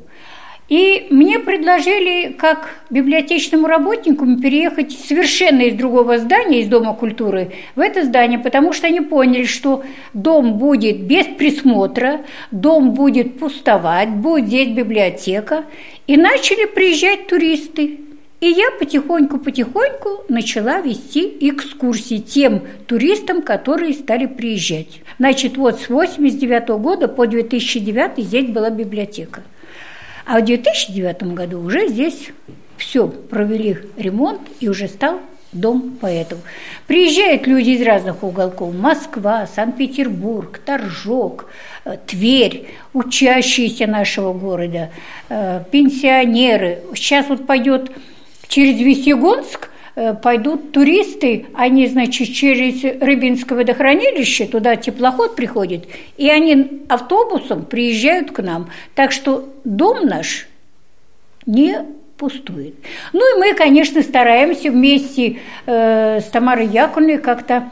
И 0.68 1.08
мне 1.10 1.38
предложили, 1.38 2.32
как 2.32 2.70
библиотечному 2.88 3.66
работнику, 3.66 4.24
переехать 4.40 4.92
совершенно 4.92 5.60
из 5.62 5.74
другого 5.74 6.18
здания, 6.18 6.60
из 6.60 6.68
Дома 6.68 6.94
культуры, 6.94 7.52
в 7.76 7.80
это 7.80 8.02
здание, 8.04 8.38
потому 8.38 8.72
что 8.72 8.86
они 8.86 9.00
поняли, 9.00 9.44
что 9.44 9.84
дом 10.14 10.54
будет 10.54 11.02
без 11.02 11.26
присмотра, 11.26 12.22
дом 12.50 12.92
будет 12.92 13.38
пустовать, 13.38 14.08
будет 14.08 14.46
здесь 14.46 14.68
библиотека. 14.70 15.64
И 16.06 16.16
начали 16.16 16.64
приезжать 16.66 17.26
туристы. 17.26 18.00
И 18.40 18.48
я 18.48 18.70
потихоньку-потихоньку 18.78 20.24
начала 20.28 20.80
вести 20.80 21.36
экскурсии 21.40 22.18
тем 22.18 22.62
туристам, 22.86 23.42
которые 23.42 23.94
стали 23.94 24.26
приезжать. 24.26 25.00
Значит, 25.18 25.56
вот 25.56 25.80
с 25.80 25.88
89 25.88 26.68
года 26.80 27.08
по 27.08 27.26
2009 27.26 28.24
здесь 28.24 28.46
была 28.46 28.70
библиотека. 28.70 29.42
А 30.26 30.40
в 30.40 30.44
2009 30.44 31.34
году 31.34 31.60
уже 31.60 31.88
здесь 31.88 32.30
все, 32.76 33.08
провели 33.08 33.78
ремонт 33.96 34.40
и 34.60 34.68
уже 34.68 34.88
стал 34.88 35.20
дом 35.52 35.96
поэтов. 36.00 36.38
Приезжают 36.86 37.46
люди 37.46 37.70
из 37.70 37.82
разных 37.82 38.22
уголков. 38.22 38.74
Москва, 38.74 39.46
Санкт-Петербург, 39.46 40.58
Торжок, 40.58 41.46
э, 41.84 41.96
Тверь, 42.06 42.68
учащиеся 42.92 43.86
нашего 43.86 44.32
города, 44.32 44.90
э, 45.28 45.62
пенсионеры. 45.70 46.80
Сейчас 46.94 47.28
вот 47.28 47.46
пойдет 47.46 47.92
через 48.48 48.78
Весьегонск 48.80 49.68
Э, 49.68 49.73
пойдут 50.22 50.72
туристы, 50.72 51.46
они, 51.54 51.86
значит, 51.86 52.34
через 52.34 52.82
Рыбинское 53.00 53.56
водохранилище, 53.56 54.46
туда 54.46 54.76
теплоход 54.76 55.36
приходит, 55.36 55.86
и 56.16 56.28
они 56.28 56.82
автобусом 56.88 57.64
приезжают 57.64 58.32
к 58.32 58.42
нам. 58.42 58.70
Так 58.94 59.12
что 59.12 59.48
дом 59.64 60.06
наш 60.06 60.48
не 61.46 61.78
пустует. 62.16 62.74
Ну 63.12 63.36
и 63.36 63.38
мы, 63.38 63.54
конечно, 63.54 64.02
стараемся 64.02 64.70
вместе 64.70 65.38
э, 65.66 66.20
с 66.20 66.24
Тамарой 66.24 66.66
Яковлевной 66.66 67.18
как-то 67.18 67.70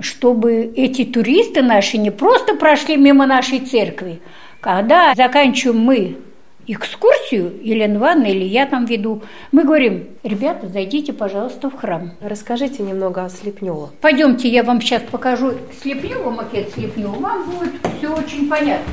чтобы 0.00 0.72
эти 0.76 1.04
туристы 1.04 1.62
наши 1.62 1.96
не 1.96 2.10
просто 2.10 2.54
прошли 2.54 2.96
мимо 2.96 3.26
нашей 3.26 3.60
церкви, 3.60 4.20
когда 4.60 5.14
заканчиваем 5.14 5.78
мы 5.78 6.16
экскурсию, 6.66 7.52
Елена 7.62 7.96
Ивановна 7.96 8.26
или 8.26 8.44
я 8.44 8.66
там 8.66 8.84
веду, 8.86 9.22
мы 9.52 9.64
говорим, 9.64 10.08
ребята, 10.22 10.68
зайдите, 10.68 11.12
пожалуйста, 11.12 11.70
в 11.70 11.76
храм. 11.76 12.12
Расскажите 12.20 12.82
немного 12.82 13.24
о 13.24 13.28
Слепнево. 13.28 13.90
Пойдемте, 14.00 14.48
я 14.48 14.62
вам 14.62 14.80
сейчас 14.80 15.02
покажу 15.10 15.52
Слепнево, 15.82 16.30
макет 16.30 16.72
Слепнева, 16.72 17.12
вам 17.12 17.50
будет 17.50 17.74
все 17.98 18.14
очень 18.14 18.48
понятно. 18.48 18.92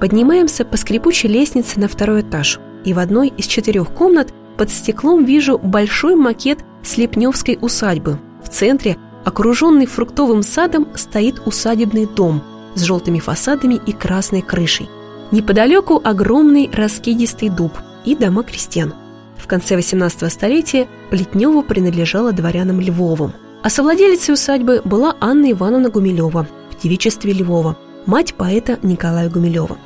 Поднимаемся 0.00 0.64
по 0.64 0.76
скрипучей 0.76 1.28
лестнице 1.28 1.80
на 1.80 1.88
второй 1.88 2.20
этаж, 2.20 2.60
и 2.84 2.92
в 2.92 2.98
одной 2.98 3.28
из 3.28 3.46
четырех 3.46 3.92
комнат 3.92 4.32
под 4.56 4.70
стеклом 4.70 5.24
вижу 5.24 5.58
большой 5.58 6.16
макет 6.16 6.58
Слепневской 6.82 7.58
усадьбы. 7.60 8.18
В 8.42 8.48
центре, 8.48 8.96
окруженный 9.24 9.86
фруктовым 9.86 10.42
садом, 10.42 10.88
стоит 10.94 11.40
усадебный 11.46 12.06
дом 12.06 12.42
с 12.74 12.82
желтыми 12.82 13.18
фасадами 13.18 13.80
и 13.86 13.92
красной 13.92 14.42
крышей. 14.42 14.88
Неподалеку 15.32 16.00
огромный 16.02 16.70
раскидистый 16.72 17.48
дуб 17.48 17.72
и 18.04 18.14
дома 18.14 18.44
крестьян. 18.44 18.94
В 19.36 19.46
конце 19.48 19.74
18 19.76 20.32
столетия 20.32 20.86
Плетнева 21.10 21.62
принадлежала 21.62 22.32
дворянам 22.32 22.80
Львовым, 22.80 23.32
а 23.62 23.70
совладелицей 23.70 24.34
усадьбы 24.34 24.82
была 24.84 25.16
Анна 25.20 25.50
Ивановна 25.50 25.90
Гумилева 25.90 26.46
в 26.70 26.82
девичестве 26.82 27.32
Львова, 27.32 27.76
мать 28.06 28.34
поэта 28.34 28.78
Николая 28.82 29.28
Гумилева. 29.28 29.78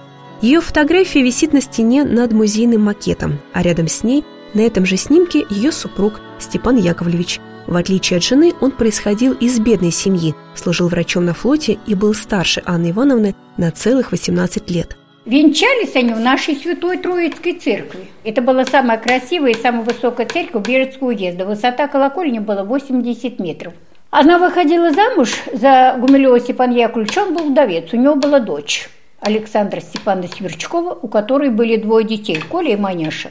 Ее 0.43 0.61
фотография 0.61 1.23
висит 1.23 1.53
на 1.53 1.61
стене 1.61 2.05
над 2.05 2.33
музейным 2.33 2.83
макетом, 2.83 3.41
а 3.53 3.63
рядом 3.63 3.89
с 3.89 4.03
ней 4.03 4.25
на 4.55 4.61
этом 4.61 4.85
же 4.85 4.97
снимке 4.97 5.47
ее 5.49 5.73
супруг 5.73 6.21
Степан 6.39 6.77
Яковлевич. 6.77 7.41
В 7.67 7.77
отличие 7.77 8.19
от 8.19 8.25
жены, 8.25 8.53
он 8.61 8.73
происходил 8.73 9.33
из 9.35 9.59
бедной 9.59 9.93
семьи, 9.93 10.35
служил 10.55 10.89
врачом 10.89 11.25
на 11.25 11.35
флоте 11.35 11.79
и 11.87 11.95
был 11.95 12.15
старше 12.15 12.63
Анны 12.67 12.91
Ивановны 12.91 13.37
на 13.57 13.71
целых 13.71 14.13
18 14.13 14.71
лет. 14.71 14.97
Венчались 15.27 15.97
они 15.97 16.15
в 16.15 16.21
нашей 16.21 16.57
Святой 16.57 16.97
Троицкой 16.97 17.55
церкви. 17.55 18.07
Это 18.25 18.41
была 18.41 18.65
самая 18.65 18.97
красивая 18.97 19.51
и 19.51 19.61
самая 19.61 19.83
высокая 19.83 20.27
церковь 20.27 20.67
Бережского 20.67 21.09
уезда. 21.09 21.45
Высота 21.45 21.89
колокольни 21.89 22.39
была 22.39 22.65
80 22.65 23.39
метров. 23.39 23.75
Она 24.11 24.39
выходила 24.39 24.91
замуж 24.93 25.35
за 25.53 25.97
Гумилева 25.99 26.41
Степана 26.41 26.73
Яковлевича, 26.73 27.21
он 27.21 27.35
был 27.35 27.51
вдовец, 27.51 27.93
у 27.93 27.97
него 27.97 28.17
была 28.17 28.41
дочь 28.41 28.89
Александра 29.21 29.81
Степановна 29.81 30.29
Сверчкова, 30.29 30.99
у 31.01 31.07
которой 31.07 31.51
были 31.51 31.77
двое 31.77 32.05
детей, 32.05 32.41
Коля 32.41 32.73
и 32.73 32.77
Маняша. 32.77 33.31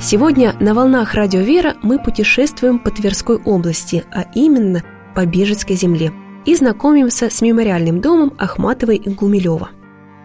Сегодня 0.00 0.54
на 0.60 0.74
волнах 0.74 1.14
Радио 1.14 1.40
Вера 1.40 1.74
мы 1.82 1.98
путешествуем 1.98 2.78
по 2.78 2.90
Тверской 2.90 3.36
области, 3.36 4.04
а 4.12 4.24
именно 4.34 4.82
по 5.14 5.24
Бежецкой 5.24 5.76
земле, 5.76 6.10
и 6.44 6.54
знакомимся 6.54 7.30
с 7.30 7.40
мемориальным 7.42 8.00
домом 8.00 8.32
Ахматовой 8.38 8.96
и 8.96 9.08
Гумилева. 9.08 9.70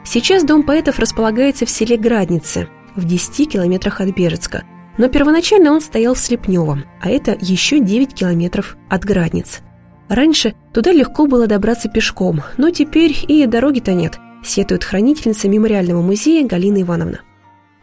Сейчас 0.04 0.44
дом 0.44 0.64
поэтов 0.64 1.00
располагается 1.00 1.66
в 1.66 1.70
селе 1.70 1.96
Граднице, 1.98 2.68
в 2.96 3.06
10 3.06 3.52
километрах 3.52 4.02
от 4.02 4.10
Бежецка, 4.10 4.64
но 4.98 5.08
первоначально 5.08 5.72
он 5.72 5.82
стоял 5.82 6.16
в 6.16 6.20
Слепневом, 6.20 6.86
а 7.02 7.10
это 7.10 7.38
еще 7.40 7.80
9 7.80 8.14
километров 8.14 8.78
от 8.90 9.06
Градниц. 9.06 9.62
Раньше 10.10 10.56
туда 10.74 10.92
легко 10.92 11.26
было 11.28 11.48
добраться 11.48 11.88
пешком, 11.88 12.42
но 12.58 12.72
теперь 12.72 13.16
и 13.28 13.46
дороги-то 13.46 13.94
нет, 13.94 14.18
сетует 14.44 14.84
хранительница 14.84 15.48
мемориального 15.48 16.02
музея 16.02 16.46
Галина 16.46 16.82
Ивановна. 16.82 17.22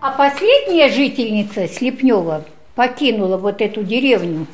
А 0.01 0.11
последняя 0.13 0.91
жительница 0.91 1.67
Слепнева 1.69 2.45
покинула 2.75 3.37
вот 3.37 3.63
эту 3.63 3.83
деревню 3.83 4.47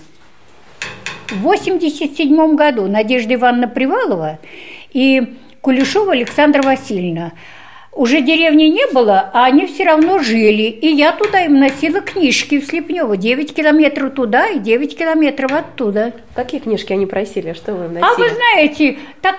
в 1.30 1.40
87 1.40 2.56
году 2.56 2.86
Надежда 2.86 3.34
Ивановна 3.34 3.68
Привалова 3.68 4.38
и 4.92 5.36
Кулешова 5.64 6.12
Александра 6.12 6.60
Васильевна. 6.60 7.32
Уже 7.90 8.20
деревни 8.20 8.64
не 8.64 8.86
было, 8.88 9.30
а 9.32 9.46
они 9.46 9.64
все 9.66 9.84
равно 9.84 10.18
жили. 10.18 10.64
И 10.64 10.88
я 10.88 11.12
туда 11.12 11.40
им 11.40 11.58
носила 11.58 12.02
книжки 12.02 12.60
в 12.60 12.66
Слепнево. 12.66 13.16
9 13.16 13.54
километров 13.54 14.12
туда 14.12 14.48
и 14.48 14.58
9 14.58 14.98
километров 14.98 15.52
оттуда. 15.52 16.12
Какие 16.34 16.60
книжки 16.60 16.92
они 16.92 17.06
просили? 17.06 17.54
Что 17.54 17.72
вы 17.72 17.86
им 17.86 17.94
носили? 17.94 18.10
А 18.12 18.14
вы 18.14 18.28
знаете, 18.28 18.98
так 19.22 19.36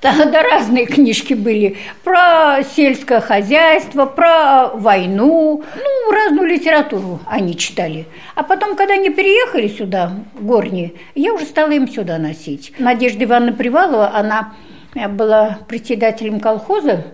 Тогда 0.00 0.42
разные 0.50 0.86
книжки 0.86 1.34
были 1.34 1.76
про 2.02 2.62
сельское 2.74 3.20
хозяйство, 3.20 4.06
про 4.06 4.68
войну, 4.74 5.62
ну, 5.76 6.12
разную 6.12 6.48
литературу 6.48 7.20
они 7.26 7.56
читали. 7.56 8.06
А 8.34 8.42
потом, 8.42 8.74
когда 8.76 8.94
они 8.94 9.10
переехали 9.10 9.68
сюда, 9.68 10.14
в 10.34 10.44
Горни, 10.44 10.94
я 11.14 11.34
уже 11.34 11.44
стала 11.44 11.70
им 11.72 11.86
сюда 11.86 12.16
носить. 12.16 12.72
Надежда 12.78 13.24
Ивановна 13.24 13.52
Привалова, 13.52 14.10
она 14.14 14.54
была 14.94 15.58
председателем 15.68 16.40
колхоза, 16.40 17.04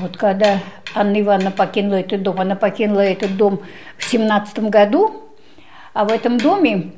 вот 0.00 0.16
когда 0.16 0.58
Анна 0.94 1.20
Ивановна 1.20 1.50
покинула 1.50 1.96
этот 1.96 2.22
дом, 2.22 2.40
она 2.40 2.56
покинула 2.56 3.00
этот 3.00 3.36
дом 3.36 3.60
в 3.98 4.04
семнадцатом 4.04 4.70
году, 4.70 5.22
а 5.92 6.04
в 6.04 6.12
этом 6.12 6.38
доме 6.38 6.92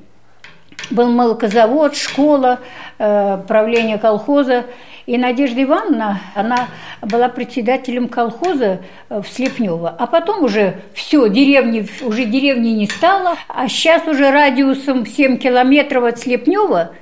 был 0.91 1.11
молокозавод, 1.11 1.97
школа, 1.97 2.61
э, 2.99 3.39
правление 3.47 3.99
колхоза. 3.99 4.65
И 5.05 5.19
Надежда 5.19 5.63
Ивановна, 5.65 6.21
она 6.35 6.69
была 7.01 7.29
председателем 7.29 8.09
колхоза 8.09 8.81
э, 9.09 9.21
в 9.21 9.29
Слепнево. 9.29 9.95
А 9.99 10.07
потом 10.07 10.45
уже 10.45 10.77
все, 10.95 11.29
деревни, 11.29 11.89
уже 12.03 12.25
деревни 12.25 12.71
не 12.71 12.87
стало. 12.87 13.37
А 13.49 13.69
сейчас 13.69 14.07
уже 14.07 14.31
радиусом 14.31 15.07
7 15.07 15.39
километров 15.39 16.05
от 16.05 16.19
Слепнева 16.19 16.93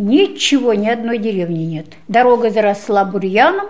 ничего, 0.00 0.74
ни 0.74 0.88
одной 0.88 1.18
деревни 1.18 1.64
нет. 1.64 1.86
Дорога 2.08 2.50
заросла 2.50 3.04
бурьяном. 3.04 3.68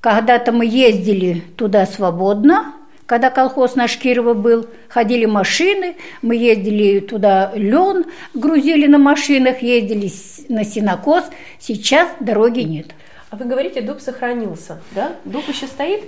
Когда-то 0.00 0.52
мы 0.52 0.64
ездили 0.64 1.42
туда 1.56 1.84
свободно, 1.84 2.74
когда 3.04 3.28
колхоз 3.30 3.74
наш 3.74 3.98
Кирова 3.98 4.34
был, 4.34 4.68
ходили 4.88 5.26
машины, 5.26 5.96
мы 6.22 6.36
ездили 6.36 7.00
туда 7.00 7.50
лен, 7.56 8.04
грузили 8.34 8.86
на 8.86 8.98
машинах, 8.98 9.62
ездили 9.62 10.10
на 10.48 10.64
синокос. 10.64 11.24
Сейчас 11.58 12.08
дороги 12.20 12.60
нет. 12.60 12.94
А 13.30 13.36
вы 13.36 13.46
говорите, 13.46 13.80
дуб 13.80 14.00
сохранился, 14.00 14.80
да? 14.92 15.16
Дуб 15.24 15.48
еще 15.48 15.66
стоит? 15.66 16.04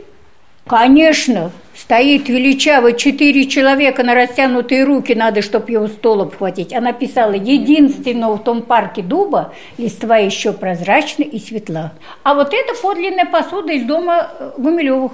Конечно, 0.67 1.51
стоит 1.75 2.29
величавый, 2.29 2.97
четыре 2.97 3.47
человека 3.47 4.03
на 4.03 4.15
растянутые 4.15 4.85
руки, 4.85 5.15
надо, 5.15 5.43
чтобы 5.43 5.73
его 5.73 5.89
стол 5.89 6.23
обхватить. 6.23 6.73
Она 6.73 6.93
писала, 6.93 7.33
единственного 7.33 8.37
в 8.37 8.45
том 8.45 8.63
парке 8.63 9.03
дуба 9.03 9.53
листва 9.77 10.19
еще 10.19 10.53
прозрачна 10.53 11.25
и 11.25 11.39
светла. 11.39 11.93
А 12.23 12.35
вот 12.35 12.55
это 12.55 12.81
подлинная 12.81 13.27
посуда 13.27 13.73
из 13.73 13.85
дома 13.85 14.31
э, 14.39 14.53
Гумилевых. 14.57 15.13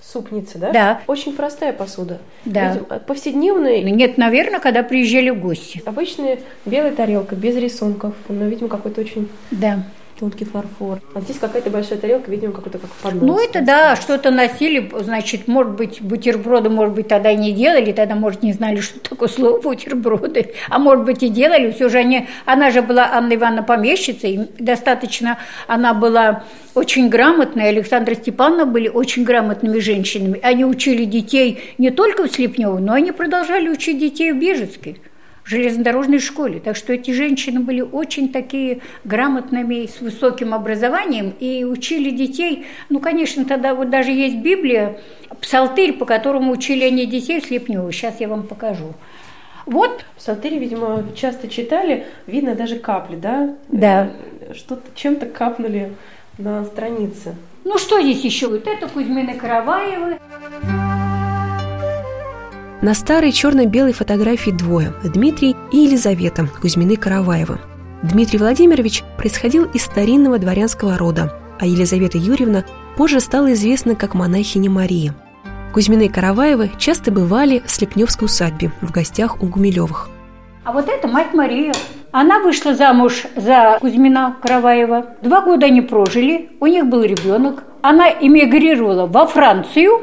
Супница, 0.00 0.58
да? 0.58 0.70
Да. 0.70 1.00
Очень 1.06 1.34
простая 1.34 1.72
посуда. 1.72 2.18
Да. 2.44 2.72
Видим, 2.72 2.86
а 2.88 2.98
повседневная. 2.98 3.82
Нет, 3.82 4.16
наверное, 4.16 4.60
когда 4.60 4.82
приезжали 4.82 5.30
гости. 5.30 5.82
Обычная 5.84 6.38
белая 6.64 6.92
тарелка, 6.92 7.34
без 7.34 7.56
рисунков, 7.56 8.14
но, 8.28 8.46
видимо, 8.46 8.68
какой-то 8.68 9.00
очень 9.02 9.28
Да. 9.50 9.82
Тонкий 10.18 10.44
фарфор. 10.44 11.00
А 11.14 11.20
здесь 11.20 11.38
какая-то 11.38 11.70
большая 11.70 11.98
тарелка, 11.98 12.30
видимо, 12.30 12.52
какой-то 12.52 12.78
как 12.78 12.90
поднос. 12.90 13.22
Ну, 13.22 13.42
это 13.42 13.60
да, 13.62 13.96
что-то 13.96 14.30
носили, 14.30 14.90
значит, 15.00 15.48
может 15.48 15.72
быть, 15.72 16.00
бутерброды, 16.00 16.68
может 16.70 16.94
быть, 16.94 17.08
тогда 17.08 17.30
и 17.30 17.36
не 17.36 17.52
делали, 17.52 17.92
тогда, 17.92 18.14
может, 18.14 18.42
не 18.42 18.52
знали, 18.52 18.80
что 18.80 18.98
такое 19.00 19.28
слово 19.28 19.60
бутерброды, 19.60 20.54
а 20.68 20.78
может 20.78 21.04
быть, 21.04 21.22
и 21.22 21.28
делали, 21.28 21.70
все 21.70 21.88
же 21.88 21.98
они, 21.98 22.26
она 22.44 22.70
же 22.70 22.82
была 22.82 23.10
Анна 23.12 23.34
Ивановна 23.34 23.62
помещицей, 23.62 24.34
и 24.34 24.62
достаточно, 24.62 25.38
она 25.66 25.94
была 25.94 26.44
очень 26.74 27.08
грамотная, 27.08 27.68
Александра 27.68 28.14
Степановна 28.14 28.66
были 28.66 28.88
очень 28.88 29.24
грамотными 29.24 29.78
женщинами. 29.78 30.40
Они 30.42 30.64
учили 30.64 31.04
детей 31.04 31.74
не 31.78 31.90
только 31.90 32.24
в 32.24 32.32
Слепнево, 32.32 32.78
но 32.78 32.92
они 32.92 33.12
продолжали 33.12 33.68
учить 33.68 33.98
детей 33.98 34.32
в 34.32 34.38
Бежецке 34.38 34.96
в 35.48 35.50
железнодорожной 35.50 36.18
школе. 36.18 36.60
Так 36.60 36.76
что 36.76 36.92
эти 36.92 37.10
женщины 37.10 37.60
были 37.60 37.80
очень 37.80 38.30
такие 38.30 38.80
грамотными, 39.04 39.86
с 39.86 40.02
высоким 40.02 40.52
образованием 40.52 41.32
и 41.40 41.64
учили 41.64 42.10
детей. 42.10 42.66
Ну, 42.90 43.00
конечно, 43.00 43.46
тогда 43.46 43.74
вот 43.74 43.88
даже 43.88 44.10
есть 44.10 44.36
Библия, 44.36 45.00
псалтырь, 45.40 45.94
по 45.94 46.04
которому 46.04 46.52
учили 46.52 46.84
они 46.84 47.06
детей 47.06 47.40
в 47.40 47.46
Слепнево. 47.46 47.90
Сейчас 47.90 48.20
я 48.20 48.28
вам 48.28 48.42
покажу. 48.42 48.92
Вот, 49.64 50.04
В 50.16 50.18
Псалтыре, 50.18 50.58
видимо, 50.58 51.04
часто 51.14 51.48
читали, 51.48 52.06
видно 52.26 52.54
даже 52.54 52.78
капли, 52.78 53.16
да? 53.16 53.54
Да. 53.68 54.10
Что-то 54.54 54.82
чем-то 54.94 55.26
капнули 55.26 55.94
на 56.36 56.64
странице. 56.64 57.34
ну 57.64 57.78
что 57.78 58.02
здесь 58.02 58.22
еще? 58.22 58.48
Вот 58.48 58.66
это 58.66 58.86
Кузьмины 58.86 59.34
Караваевы. 59.34 60.18
На 62.80 62.94
старой 62.94 63.32
черно-белой 63.32 63.92
фотографии 63.92 64.52
двое– 64.52 64.92
Дмитрий 65.02 65.56
и 65.72 65.78
Елизавета 65.78 66.46
Кузьмины 66.60 66.94
Караваева. 66.94 67.58
Дмитрий 68.04 68.38
Владимирович 68.38 69.02
происходил 69.16 69.64
из 69.64 69.82
старинного 69.82 70.38
дворянского 70.38 70.96
рода, 70.96 71.34
а 71.58 71.66
Елизавета 71.66 72.18
Юрьевна 72.18 72.62
позже 72.96 73.18
стала 73.18 73.52
известна 73.54 73.96
как 73.96 74.14
монахиня 74.14 74.70
Мария. 74.70 75.12
Кузьмины 75.74 76.08
Караваевы 76.08 76.70
часто 76.78 77.10
бывали 77.10 77.64
в 77.66 77.70
Слепневской 77.70 78.26
усадьбе 78.26 78.70
в 78.80 78.92
гостях 78.92 79.42
у 79.42 79.46
Гумилевых. 79.46 80.08
А 80.62 80.70
вот 80.70 80.88
это 80.88 81.08
мать 81.08 81.34
Мария. 81.34 81.72
Она 82.12 82.38
вышла 82.38 82.76
замуж 82.76 83.24
за 83.34 83.78
Кузьмина 83.80 84.36
Караваева. 84.40 85.16
Два 85.22 85.40
года 85.40 85.66
они 85.66 85.80
прожили, 85.80 86.50
у 86.60 86.66
них 86.66 86.86
был 86.86 87.02
ребенок. 87.02 87.64
Она 87.82 88.08
эмигрировала 88.08 89.06
во 89.06 89.26
Францию. 89.26 90.00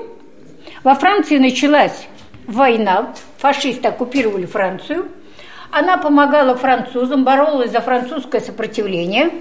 Во 0.84 0.94
Франции 0.96 1.38
началась 1.38 2.08
война, 2.48 3.14
фашисты 3.38 3.88
оккупировали 3.88 4.46
Францию. 4.46 5.10
Она 5.72 5.98
помогала 5.98 6.56
французам, 6.56 7.24
боролась 7.24 7.72
за 7.72 7.82
французское 7.82 8.42
сопротивление. 8.42 9.32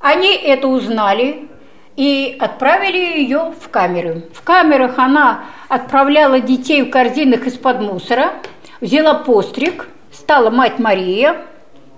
Они 0.00 0.34
это 0.34 0.68
узнали 0.68 1.48
и 1.96 2.36
отправили 2.38 3.18
ее 3.18 3.52
в 3.60 3.68
камеры. 3.68 4.28
В 4.32 4.42
камерах 4.42 4.98
она 4.98 5.44
отправляла 5.68 6.40
детей 6.40 6.82
в 6.82 6.90
корзинах 6.90 7.46
из-под 7.46 7.80
мусора, 7.80 8.34
взяла 8.80 9.14
постриг, 9.14 9.88
стала 10.12 10.50
мать 10.50 10.78
Мария, 10.78 11.36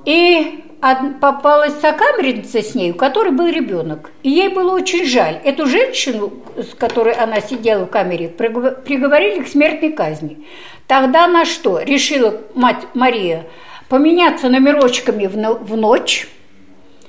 и 0.04 0.64
попалась 1.20 1.78
сокамерница 1.80 2.62
с 2.62 2.74
ней, 2.74 2.92
у 2.92 2.94
которой 2.94 3.32
был 3.32 3.48
ребенок. 3.48 4.10
И 4.22 4.30
ей 4.30 4.48
было 4.48 4.74
очень 4.74 5.04
жаль. 5.04 5.38
Эту 5.44 5.66
женщину, 5.66 6.32
с 6.56 6.74
которой 6.74 7.14
она 7.14 7.40
сидела 7.40 7.84
в 7.84 7.90
камере, 7.90 8.28
пригов- 8.28 8.82
приговорили 8.82 9.42
к 9.42 9.48
смертной 9.48 9.92
казни. 9.92 10.46
Тогда 10.86 11.26
она 11.26 11.44
что? 11.44 11.80
Решила 11.80 12.40
мать 12.54 12.86
Мария 12.94 13.44
поменяться 13.88 14.48
номерочками 14.48 15.26
в, 15.26 15.36
но- 15.36 15.54
в 15.54 15.76
ночь, 15.76 16.28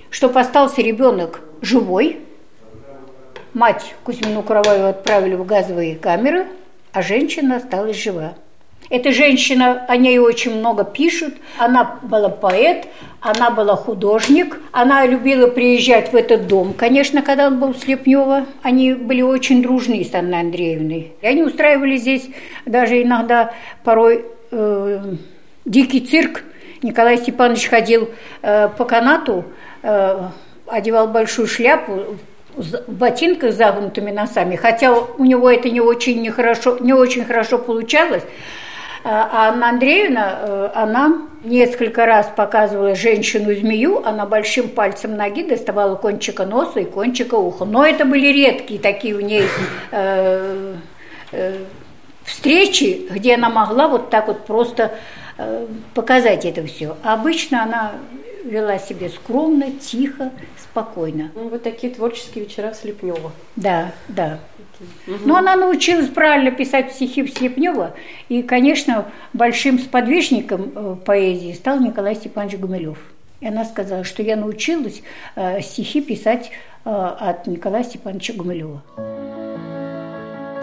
чтобы 0.09 0.39
остался 0.39 0.81
ребенок 0.81 1.41
живой. 1.61 2.19
Мать 3.53 3.95
Кузьмину 4.03 4.43
Караваеву 4.43 4.87
отправили 4.87 5.35
в 5.35 5.45
газовые 5.45 5.95
камеры, 5.95 6.47
а 6.91 7.01
женщина 7.01 7.57
осталась 7.57 7.97
жива. 7.97 8.33
Эта 8.91 9.13
женщина, 9.13 9.85
о 9.87 9.95
ней 9.95 10.19
очень 10.19 10.53
много 10.53 10.83
пишут. 10.83 11.35
Она 11.57 11.97
была 12.01 12.27
поэт, 12.27 12.87
она 13.21 13.49
была 13.49 13.77
художник. 13.77 14.59
Она 14.73 15.05
любила 15.05 15.47
приезжать 15.47 16.11
в 16.11 16.15
этот 16.15 16.47
дом. 16.47 16.73
Конечно, 16.73 17.21
когда 17.21 17.47
он 17.47 17.57
был 17.57 17.71
в 17.71 17.77
Слепнево, 17.77 18.45
они 18.61 18.93
были 18.93 19.21
очень 19.21 19.63
дружны 19.63 20.03
с 20.03 20.13
Анной 20.13 20.41
Андреевной. 20.41 21.13
И 21.21 21.25
они 21.25 21.41
устраивали 21.41 21.95
здесь 21.95 22.29
даже 22.65 23.01
иногда 23.01 23.53
порой 23.85 24.25
э, 24.51 25.15
дикий 25.63 26.01
цирк. 26.01 26.43
Николай 26.81 27.17
Степанович 27.17 27.69
ходил 27.69 28.09
э, 28.41 28.67
по 28.77 28.83
канату, 28.83 29.45
э, 29.83 30.19
одевал 30.67 31.07
большую 31.07 31.47
шляпу, 31.47 32.17
в 32.57 32.91
ботинках 32.91 33.53
с 33.53 33.55
загнутыми 33.55 34.11
носами, 34.11 34.57
хотя 34.57 34.93
у 34.93 35.23
него 35.23 35.49
это 35.49 35.69
не 35.69 35.79
очень, 35.79 36.21
нехорошо, 36.21 36.79
не 36.79 36.91
очень 36.91 37.23
хорошо 37.23 37.57
получалось. 37.57 38.23
А 39.03 39.49
Анна 39.49 39.69
Андреевна, 39.69 40.39
э, 40.41 40.69
она 40.75 41.13
несколько 41.43 42.05
раз 42.05 42.31
показывала 42.35 42.93
женщину-змею, 42.93 44.03
она 44.05 44.27
большим 44.27 44.69
пальцем 44.69 45.15
ноги 45.17 45.43
доставала 45.43 45.95
кончика 45.95 46.45
носа 46.45 46.81
и 46.81 46.85
кончика 46.85 47.35
уха. 47.35 47.65
Но 47.65 47.83
это 47.85 48.05
были 48.05 48.27
редкие 48.27 48.79
такие 48.79 49.15
у 49.15 49.19
ней 49.19 49.45
э, 49.91 50.75
э, 51.31 51.57
встречи, 52.23 53.07
где 53.09 53.35
она 53.35 53.49
могла 53.49 53.87
вот 53.87 54.09
так 54.09 54.27
вот 54.27 54.45
просто 54.45 54.91
показать 55.95 56.45
это 56.45 56.63
все. 56.67 56.95
обычно 57.03 57.63
она 57.63 57.93
вела 58.43 58.79
себя 58.79 59.09
скромно, 59.09 59.71
тихо, 59.71 60.31
спокойно. 60.57 61.31
Ну, 61.35 61.49
вот 61.49 61.63
такие 61.63 61.93
творческие 61.93 62.45
вечера 62.45 62.71
в 62.71 62.75
Слепнева. 62.75 63.31
Да, 63.55 63.93
да. 64.07 64.39
Угу. 65.07 65.17
Но 65.25 65.35
она 65.35 65.55
научилась 65.55 66.07
правильно 66.07 66.51
писать 66.51 66.93
стихи 66.93 67.23
в 67.23 67.29
Слепнева, 67.29 67.93
и, 68.29 68.41
конечно, 68.41 69.11
большим 69.33 69.79
сподвижником 69.79 70.71
э, 70.73 70.95
поэзии 71.05 71.53
стал 71.53 71.79
Николай 71.79 72.15
Степанович 72.15 72.57
Гумилев. 72.57 72.97
И 73.41 73.47
она 73.47 73.65
сказала, 73.65 74.03
что 74.03 74.23
я 74.23 74.35
научилась 74.35 75.01
э, 75.35 75.61
стихи 75.61 76.01
писать 76.01 76.51
э, 76.85 76.89
от 76.89 77.47
Николая 77.47 77.83
Степановича 77.83 78.33
Гумилева. 78.33 78.81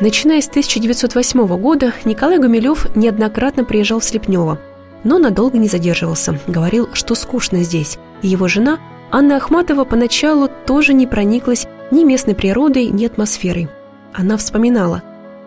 Начиная 0.01 0.41
с 0.41 0.49
1908 0.49 1.47
года 1.61 1.93
Николай 2.05 2.39
Гумилев 2.39 2.95
неоднократно 2.95 3.65
приезжал 3.65 3.99
в 3.99 4.05
Слепнево, 4.05 4.61
но 5.05 5.19
надолго 5.19 5.59
не 5.59 5.69
задерживался, 5.69 6.39
говорил, 6.47 6.89
что 6.93 7.15
скучно 7.15 7.63
здесь. 7.63 7.99
Его 8.23 8.49
жена, 8.49 8.79
Анна 9.11 9.37
Ахматова, 9.37 9.85
поначалу 9.85 10.49
тоже 10.67 10.93
не 10.93 11.07
прониклась 11.07 11.67
ни 11.91 12.05
местной 12.05 12.35
природой, 12.35 12.87
ни 12.87 13.07
атмосферой. 13.07 13.69
Она 14.13 14.37
вспоминала. 14.37 15.03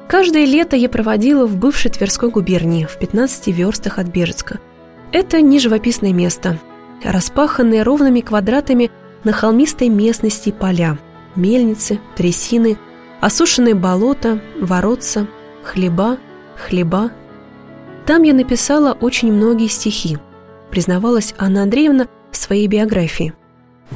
«Каждое 0.08 0.46
лето 0.46 0.76
я 0.76 0.90
проводила 0.90 1.46
в 1.46 1.58
бывшей 1.58 1.92
Тверской 1.92 2.30
губернии, 2.30 2.86
в 2.86 2.98
15 2.98 3.48
верстах 3.48 4.00
от 4.00 4.08
Бежецка. 4.08 4.60
Это 5.12 5.42
не 5.42 5.60
живописное 5.60 6.14
место, 6.14 6.60
распаханные 7.04 7.84
ровными 7.84 8.22
квадратами 8.22 8.92
на 9.24 9.32
холмистой 9.32 9.90
местности 9.90 10.52
поля, 10.52 10.98
мельницы, 11.36 12.00
трясины, 12.16 12.78
осушенные 13.20 13.76
болота, 13.76 14.42
воротца, 14.60 15.28
хлеба, 15.64 16.18
хлеба, 16.58 17.12
там 18.12 18.24
я 18.24 18.34
написала 18.34 18.92
очень 19.00 19.32
многие 19.32 19.68
стихи, 19.68 20.18
признавалась 20.70 21.34
Анна 21.38 21.64
Андреевна 21.64 22.10
в 22.30 22.36
своей 22.36 22.68
биографии. 22.68 23.34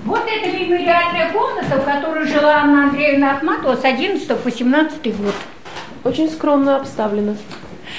Вот 0.05 0.21
это 0.21 0.57
мемориальная 0.57 1.33
комната, 1.33 1.81
в 1.81 1.83
которой 1.83 2.25
жила 2.25 2.61
Анна 2.61 2.85
Андреевна 2.85 3.35
Ахматова 3.35 3.75
с 3.75 3.83
11 3.83 4.39
по 4.39 4.49
17 4.49 5.17
год. 5.17 5.33
Очень 6.05 6.29
скромно 6.29 6.77
обставлена. 6.77 7.35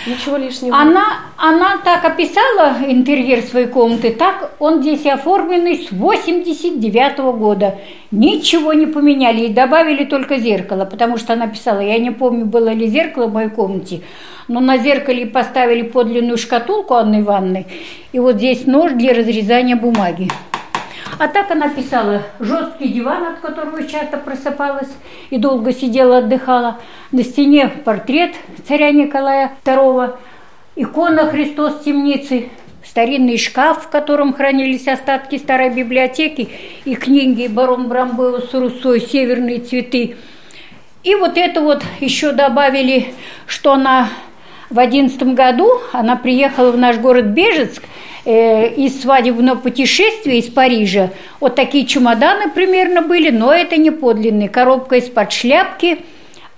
Ничего 0.06 0.36
лишнего. 0.36 0.76
Она, 0.76 1.04
она 1.36 1.78
так 1.84 2.04
описала 2.04 2.76
интерьер 2.86 3.42
своей 3.42 3.66
комнаты, 3.66 4.10
так 4.10 4.52
он 4.58 4.82
здесь 4.82 5.06
оформленный 5.06 5.78
с 5.78 5.90
89 5.90 7.18
-го 7.18 7.32
года. 7.36 7.78
Ничего 8.10 8.72
не 8.72 8.86
поменяли 8.86 9.46
и 9.46 9.52
добавили 9.52 10.04
только 10.04 10.38
зеркало, 10.38 10.84
потому 10.84 11.18
что 11.18 11.32
она 11.32 11.46
писала, 11.46 11.80
я 11.80 11.98
не 11.98 12.10
помню, 12.10 12.46
было 12.46 12.70
ли 12.72 12.86
зеркало 12.86 13.26
в 13.26 13.32
моей 13.32 13.50
комнате, 13.50 14.00
но 14.48 14.60
на 14.60 14.78
зеркале 14.78 15.26
поставили 15.26 15.82
подлинную 15.82 16.38
шкатулку 16.38 16.94
Анны 16.94 17.20
Ивановны, 17.20 17.66
и 18.12 18.18
вот 18.18 18.36
здесь 18.36 18.66
нож 18.66 18.92
для 18.92 19.12
разрезания 19.12 19.76
бумаги. 19.76 20.28
А 21.18 21.28
так 21.28 21.50
она 21.50 21.70
писала 21.70 22.22
жесткий 22.40 22.88
диван, 22.88 23.26
от 23.26 23.40
которого 23.40 23.82
часто 23.84 24.18
просыпалась 24.18 24.90
и 25.30 25.38
долго 25.38 25.72
сидела, 25.72 26.18
отдыхала. 26.18 26.78
На 27.10 27.22
стене 27.22 27.68
портрет 27.68 28.34
царя 28.68 28.90
Николая 28.90 29.52
II, 29.64 30.14
икона 30.76 31.26
Христос 31.26 31.80
темницы, 31.84 32.50
старинный 32.84 33.38
шкаф, 33.38 33.84
в 33.84 33.88
котором 33.88 34.34
хранились 34.34 34.88
остатки 34.88 35.38
старой 35.38 35.70
библиотеки 35.70 36.50
и 36.84 36.94
книги 36.94 37.46
барон 37.46 37.88
Брамбеус 37.88 38.52
Руссо 38.52 39.00
«Северные 39.00 39.60
цветы». 39.60 40.16
И 41.02 41.14
вот 41.14 41.38
это 41.38 41.62
вот 41.62 41.82
еще 42.00 42.32
добавили, 42.32 43.14
что 43.46 43.72
она 43.72 44.08
в 44.68 44.78
одиннадцатом 44.78 45.34
году, 45.34 45.80
она 45.92 46.16
приехала 46.16 46.72
в 46.72 46.76
наш 46.76 46.96
город 46.98 47.26
Бежецк, 47.26 47.82
э, 48.26 48.74
из 48.74 49.00
свадебного 49.00 49.56
путешествия 49.56 50.38
из 50.38 50.46
Парижа. 50.46 51.10
Вот 51.40 51.54
такие 51.54 51.86
чемоданы 51.86 52.50
примерно 52.50 53.00
были, 53.00 53.30
но 53.30 53.52
это 53.52 53.76
не 53.76 53.90
подлинные. 53.90 54.50
Коробка 54.50 54.96
из-под 54.96 55.32
шляпки, 55.32 56.00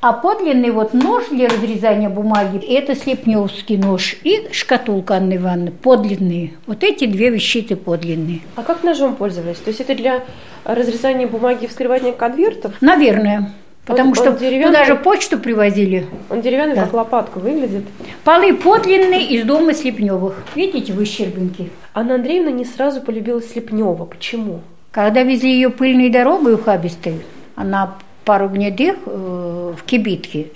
а 0.01 0.13
подлинный 0.13 0.71
вот 0.71 0.95
нож 0.95 1.25
для 1.31 1.49
разрезания 1.49 2.09
бумаги– 2.09 2.65
это 2.69 2.95
слепневский 2.95 3.77
нож 3.77 4.17
и 4.23 4.49
шкатулка 4.53 5.17
Анны 5.17 5.37
Ивановны, 5.37 5.73
подлинные. 5.73 6.53
Вот 6.67 6.85
эти 6.85 7.05
две 7.07 7.31
вещицы 7.31 7.75
подлинные. 7.75 8.41
А 8.55 8.63
как 8.63 8.85
ножом 8.85 9.17
пользовались? 9.17 9.59
То 9.59 9.71
есть 9.71 9.81
это 9.81 9.95
для 9.95 10.25
разрезания 10.65 11.27
бумаги 11.27 11.65
и 11.65 11.67
вскрывания 11.67 12.13
конвертов? 12.13 12.75
Наверное. 12.81 13.53
Потому 13.89 14.11
он, 14.11 14.15
что 14.15 14.31
он 14.33 14.37
туда 14.37 14.85
же 14.85 14.97
почту 14.97 15.39
привозили. 15.39 16.07
Он 16.29 16.43
деревянный, 16.43 16.75
да. 16.75 16.85
как 16.85 16.93
лопатка 16.93 17.39
выглядит. 17.39 17.85
Полы 18.23 18.55
подлинные 18.55 19.27
из 19.27 19.47
дома 19.47 19.73
Слепневых. 19.73 20.35
Видите, 20.55 20.93
выщербинки. 20.93 21.71
Анна 21.95 22.17
Андреевна 22.17 22.51
не 22.51 22.67
сразу 22.67 23.01
полюбила 23.01 23.41
Слепнева. 23.41 24.05
Почему? 24.05 24.61
Когда 24.91 25.23
везли 25.23 25.55
ее 25.55 25.71
пыльной 25.71 26.11
дорогой 26.11 26.55
ухабистой, 26.57 27.23
она 27.57 27.95
пару 28.27 28.51
гнедых 28.51 28.97
э, 29.07 29.75
в 29.79 29.83
кибитке. 29.85 30.49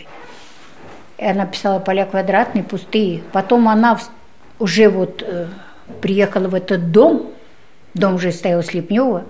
И 1.16 1.24
она 1.24 1.46
писала 1.46 1.78
поля 1.78 2.04
квадратные, 2.04 2.64
пустые. 2.64 3.22
Потом 3.32 3.66
она 3.66 3.98
уже 4.58 4.90
вот 4.90 5.24
э, 5.26 5.46
приехала 6.02 6.48
в 6.48 6.54
этот 6.54 6.92
дом, 6.92 7.30
дом 7.94 8.16
уже 8.16 8.30
стоял 8.30 8.62
Слепнева, 8.62 9.24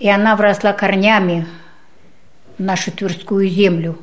и 0.00 0.08
она 0.08 0.34
вросла 0.34 0.72
корнями 0.72 1.46
нашу 2.58 2.90
Тверскую 2.90 3.48
землю. 3.48 3.98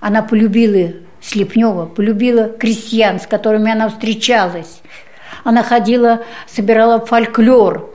Она 0.00 0.22
полюбила 0.22 0.92
Слепнева, 1.20 1.86
полюбила 1.86 2.48
крестьян, 2.48 3.20
с 3.20 3.26
которыми 3.26 3.70
она 3.72 3.88
встречалась. 3.88 4.80
Она 5.44 5.62
ходила, 5.62 6.24
собирала 6.46 7.04
фольклор. 7.04 7.94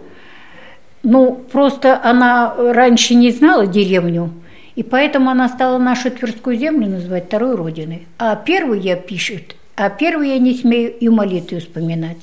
Ну, 1.04 1.36
просто 1.52 2.00
она 2.04 2.56
раньше 2.58 3.14
не 3.16 3.32
знала 3.32 3.68
деревню, 3.68 4.32
и 4.76 4.84
поэтому 4.84 5.30
она 5.30 5.48
стала 5.50 5.78
нашу 5.78 6.10
Тверскую 6.12 6.58
землю 6.58 6.88
называть 6.88 7.26
второй 7.26 7.56
родиной. 7.56 8.08
А 8.18 8.36
первую 8.36 8.82
я 8.82 8.96
пишет, 8.96 9.56
а 9.76 9.90
первую 9.90 10.28
я 10.28 10.40
не 10.40 10.56
смею 10.56 10.92
и 10.98 11.10
молитву 11.10 11.60
вспоминать. 11.60 12.18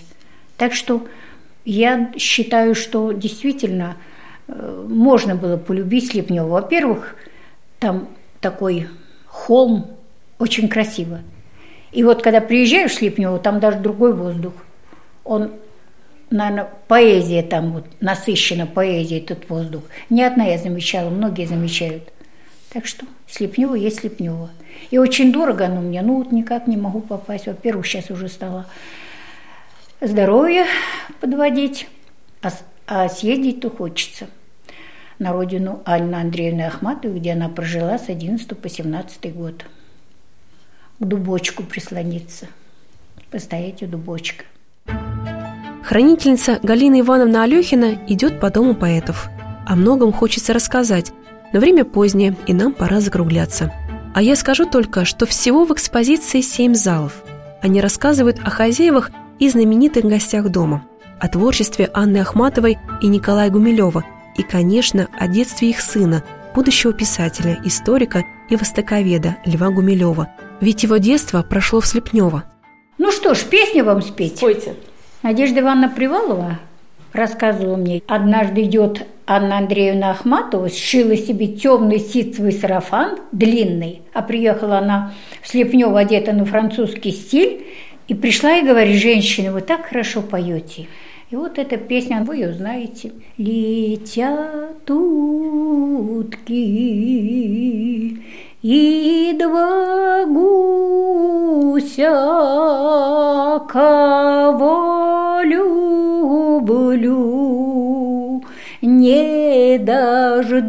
Так 0.57 0.75
что 0.75 1.07
я 1.65 2.13
считаю, 2.19 2.75
что 2.75 3.13
действительно 3.13 3.97
можно 4.49 5.35
было 5.35 5.57
полюбить 5.57 6.11
Слепнева. 6.11 6.49
Во-первых, 6.49 7.17
там 7.79 8.09
такой 8.41 8.89
холм, 9.27 9.87
очень 10.39 10.69
красиво. 10.69 11.21
И 11.93 12.05
вот 12.05 12.23
когда 12.23 12.41
приезжаешь 12.41 12.93
в 12.93 12.95
Слепнево, 12.95 13.39
там 13.39 13.61
даже 13.61 13.79
другой 13.79 14.15
воздух. 14.15 14.55
Он, 15.25 15.53
наверное, 16.31 16.69
поэзия 16.89 17.43
там 17.43 17.73
вот, 17.73 17.87
насыщена 18.01 18.67
поэзией 18.67 19.21
этот 19.21 19.49
воздух. 19.49 19.85
Не 20.11 20.25
одна 20.25 20.45
я 20.45 20.59
замечала, 20.59 21.11
многие 21.11 21.47
замечают. 21.47 22.13
Так 22.73 22.87
что 22.87 23.07
Слепнево 23.29 23.75
есть 23.75 24.01
Слепнево. 24.01 24.51
И 24.91 24.99
очень 24.99 25.33
дорого 25.33 25.67
оно 25.67 25.81
мне, 25.81 26.03
ну 26.03 26.17
вот 26.17 26.33
никак 26.33 26.67
не 26.67 26.77
могу 26.77 27.01
попасть. 27.01 27.47
Во-первых, 27.47 27.87
сейчас 27.87 28.11
уже 28.11 28.29
стало 28.29 28.67
здоровье 30.01 30.65
подводить, 31.21 31.87
а 32.93 33.09
съездить-то 33.09 33.71
хочется– 33.71 34.29
на 35.23 35.33
родину 35.33 35.81
Анны 35.85 36.17
Андреевны 36.17 36.63
Ахматовой, 36.63 37.21
где 37.21 37.33
она 37.33 37.49
прожила 37.49 37.97
с 37.99 38.09
11 38.09 38.59
по 38.59 38.69
17 38.69 39.35
год. 39.35 39.65
К 40.99 41.05
дубочку 41.05 41.63
прислониться, 41.63 42.47
постоять 43.31 43.83
у 43.83 43.87
дубочка. 43.87 44.45
Хранительница 45.85 46.59
Галина 46.63 47.01
Ивановна 47.01 47.45
Алехина 47.45 47.99
идет 48.09 48.41
по 48.41 48.51
дому 48.51 48.75
поэтов. 48.75 49.29
О 49.67 49.77
многом 49.77 50.13
хочется 50.13 50.53
рассказать, 50.53 51.13
но 51.53 51.61
время 51.61 51.85
позднее, 51.85 52.37
и 52.47 52.53
нам 52.53 52.73
пора 52.73 53.01
закругляться. 53.01 53.73
А 54.15 54.23
я 54.23 54.37
скажу 54.37 54.67
только, 54.67 55.05
что 55.05 55.27
всего 55.27 55.65
в 55.65 55.73
экспозиции 55.73 56.41
семь 56.41 56.75
залов. 56.75 57.23
Они 57.61 57.81
рассказывают 57.81 58.39
о 58.43 58.51
хозяевах 58.51 59.11
и 59.39 59.49
знаменитых 59.49 60.05
гостях 60.05 60.49
дома, 60.49 60.85
о 61.23 61.29
творчестве 61.29 61.89
Анны 61.95 62.19
Ахматовой 62.19 62.79
и 63.01 63.07
Николая 63.07 63.49
Гумилева 63.49 64.05
и, 64.37 64.43
конечно, 64.43 65.07
о 65.17 65.29
детстве 65.29 65.71
их 65.71 65.81
сына, 65.81 66.25
будущего 66.53 66.93
писателя, 66.93 67.61
историка 67.65 68.25
и 68.51 68.57
востоковеда 68.57 69.37
Льва 69.47 69.71
Гумилева. 69.71 70.29
Ведь 70.61 70.83
его 70.83 70.97
детство 70.97 71.45
прошло 71.45 71.81
в 71.81 71.87
Слепнево. 71.87 72.43
Ну 72.99 73.13
что 73.13 73.35
ж, 73.35 73.45
песню 73.45 73.85
вам 73.85 74.03
спеть. 74.03 74.39
Спойте. 74.39 74.75
Надежда 75.23 75.61
Ивановна 75.61 75.91
Привалова 75.91 76.59
рассказывала 77.13 77.77
мне, 77.77 78.03
однажды 78.09 78.65
идет 78.65 79.07
Анна 79.25 79.59
Андреевна 79.59 80.11
Ахматова, 80.11 80.71
сшила 80.71 81.17
себе 81.17 81.47
темный 81.47 82.01
ситцевый 82.01 82.51
сарафан, 82.51 83.19
длинный, 83.31 84.03
а 84.13 84.23
приехала 84.23 84.79
она 84.79 85.13
в 85.41 85.47
Слепнево 85.49 86.01
одета 86.01 86.33
на 86.33 86.45
французский 86.45 87.13
стиль, 87.13 87.65
и 88.09 88.15
пришла 88.15 88.57
и 88.57 88.67
говорит, 88.67 89.01
женщина, 89.01 89.53
вы 89.53 89.61
так 89.61 89.87
хорошо 89.87 90.21
поете. 90.21 90.89
И 91.33 91.37
вот 91.37 91.59
эта 91.59 91.77
песня, 91.79 92.23
вы 92.23 92.37
ее 92.37 92.53
знаете. 92.53 93.11
Летят 93.39 94.91
утки 94.91 96.29
и 98.61 99.37
два 99.41 100.27
гуся, 100.27 102.11
кого 103.67 105.41
люблю, 105.43 106.85
не 108.83 109.79
дождуся. 109.79 110.69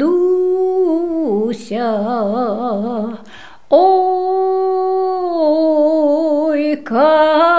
Ой, 3.70 4.38
кого 6.78 7.53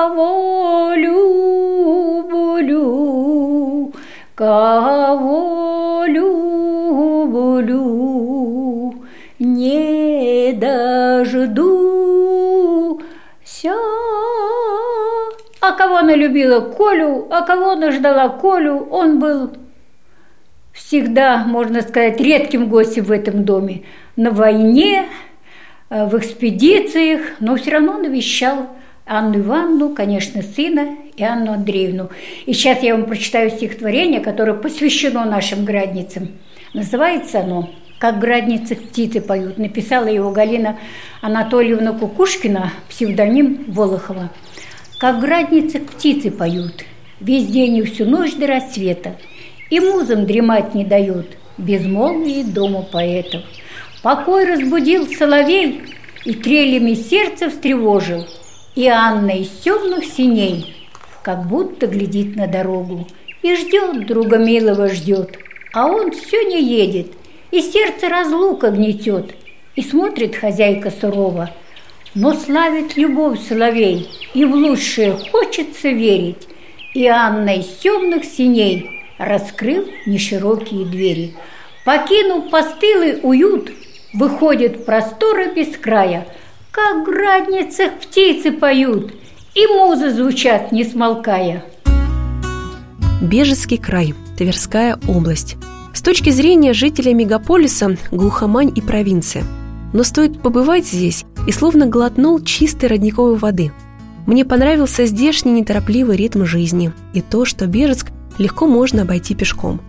любила 16.55 16.61
Колю, 16.61 17.27
а 17.31 17.43
кого 17.43 17.73
она 17.73 17.90
ждала 17.90 18.29
Колю, 18.29 18.87
он 18.90 19.19
был 19.19 19.51
всегда, 20.73 21.45
можно 21.45 21.83
сказать, 21.83 22.21
редким 22.21 22.69
гостем 22.69 23.05
в 23.05 23.12
этом 23.12 23.45
доме. 23.45 23.83
На 24.17 24.31
войне, 24.31 25.07
э, 25.90 26.07
в 26.07 26.17
экспедициях, 26.19 27.21
но 27.40 27.57
все 27.57 27.73
равно 27.73 27.99
навещал 27.99 28.69
Анну 29.07 29.38
Ивановну, 29.38 29.95
конечно, 29.95 30.43
сына 30.43 30.97
и 31.17 31.23
Анну 31.23 31.53
Андреевну. 31.53 32.11
И 32.47 32.53
сейчас 32.55 32.83
я 32.83 32.97
вам 32.97 33.05
прочитаю 33.05 33.51
стихотворение, 33.51 34.21
которое 34.21 34.55
посвящено 34.55 35.25
нашим 35.25 35.64
градницам. 35.64 36.29
Называется 36.73 37.40
оно 37.40 37.71
«Как 37.99 38.19
градницы 38.19 38.75
птицы 38.75 39.21
поют». 39.21 39.59
Написала 39.59 40.07
его 40.07 40.31
Галина 40.31 40.79
Анатольевна 41.21 41.93
Кукушкина, 41.93 42.73
псевдоним 42.88 43.64
Волохова. 43.69 44.31
«Как 45.05 45.21
градницы 45.21 45.81
птицы 45.81 46.31
поют, 46.31 46.87
весь 47.21 47.47
день 47.47 47.77
и 47.77 47.83
всю 47.83 48.07
ночь 48.07 48.37
до 48.37 48.47
рассвета, 48.47 49.17
и 49.69 49.79
музам 49.79 50.25
дремать 50.25 50.75
не 50.75 50.83
дают, 50.83 51.27
безмолвие 51.59 52.43
дома 52.43 52.81
поэтов. 52.81 53.43
Покой 54.03 54.47
разбудил 54.47 55.07
соловей, 55.07 55.83
и 56.25 56.33
трелями 56.33 56.95
сердце 56.95 57.51
встревожил– 57.51 58.27
и 58.75 58.88
Анна 58.88 59.33
из 59.33 59.51
темных 59.51 60.07
синей, 60.07 60.75
как 61.23 61.47
будто 61.49 61.87
глядит 61.87 62.35
на 62.35 62.47
дорогу 62.47 63.07
и 63.43 63.55
ждет 63.57 64.07
друга 64.07 64.38
милого 64.38 64.88
ждет, 64.88 65.37
а 65.75 65.87
он 65.87 66.12
все 66.12 66.45
не 66.45 66.62
едет, 66.62 67.09
и 67.51 67.61
сердце 67.61 68.09
разлука 68.09 68.71
гнетет, 68.71 69.35
и 69.77 69.83
смотрит 69.83 70.35
хозяйка 70.35 70.90
сурово, 70.90 71.51
но 72.14 72.35
славит 72.35 72.96
любовь 72.96 73.40
соловей, 73.46 74.09
и 74.35 74.44
в 74.44 74.55
лучшее 74.55 75.18
хочется 75.31 75.88
верить, 75.88 76.48
и 76.94 77.07
Анна 77.07 77.57
из 77.59 77.66
темных 77.79 78.24
синей 78.24 79.03
раскрыл 79.18 79.87
неширокие 80.07 80.85
двери. 80.87 81.35
Покинув 81.85 82.50
постылый 82.50 83.20
уют, 83.22 83.70
выходит 84.12 84.85
просторы 84.85 85.53
без 85.55 85.77
края– 85.77 86.27
как 86.74 87.03
в 87.03 87.05
градницах 87.05 87.92
птицы 88.00 88.50
поют, 88.50 89.14
и 89.55 89.64
музы 89.68 90.11
звучат, 90.11 90.72
не 90.72 90.83
смолкая. 90.83 91.64
Бежецкий 93.22 93.79
край, 93.79 94.12
Тверская 94.37 94.98
область. 95.07 95.57
С 95.94 96.03
точки 96.03 96.31
зрения 96.31 96.72
жителей 96.72 97.14
мегаполиса– 97.14 97.96
глухомань 98.11 98.72
и 98.74 98.81
провинция. 98.81 99.44
Но 99.95 100.03
стоит 100.03 100.43
побывать 100.43 100.87
здесь, 100.87 101.25
и 101.47 101.53
словно 101.53 101.87
глотнул 101.87 102.39
чистой 102.41 102.91
родниковой 102.91 103.37
воды. 103.37 103.73
Мне 104.27 104.45
понравился 104.45 105.07
здешний 105.07 105.53
неторопливый 105.53 106.19
ритм 106.19 106.45
жизни 106.45 106.93
и 107.15 107.23
то, 107.23 107.47
что 107.47 107.67
Бежецк 107.67 108.09
легко 108.37 108.67
можно 108.67 109.03
обойти 109.03 109.35
пешком. 109.35 109.81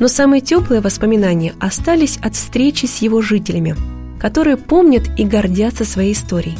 Но 0.00 0.08
самые 0.08 0.40
теплые 0.40 0.80
воспоминания 0.80 1.54
остались 1.60 2.18
от 2.20 2.34
встречи 2.34 2.86
с 2.86 2.96
его 3.02 3.22
жителями– 3.22 3.76
которые 4.20 4.56
помнят 4.56 5.10
и 5.18 5.24
гордятся 5.24 5.84
своей 5.84 6.12
историей. 6.12 6.58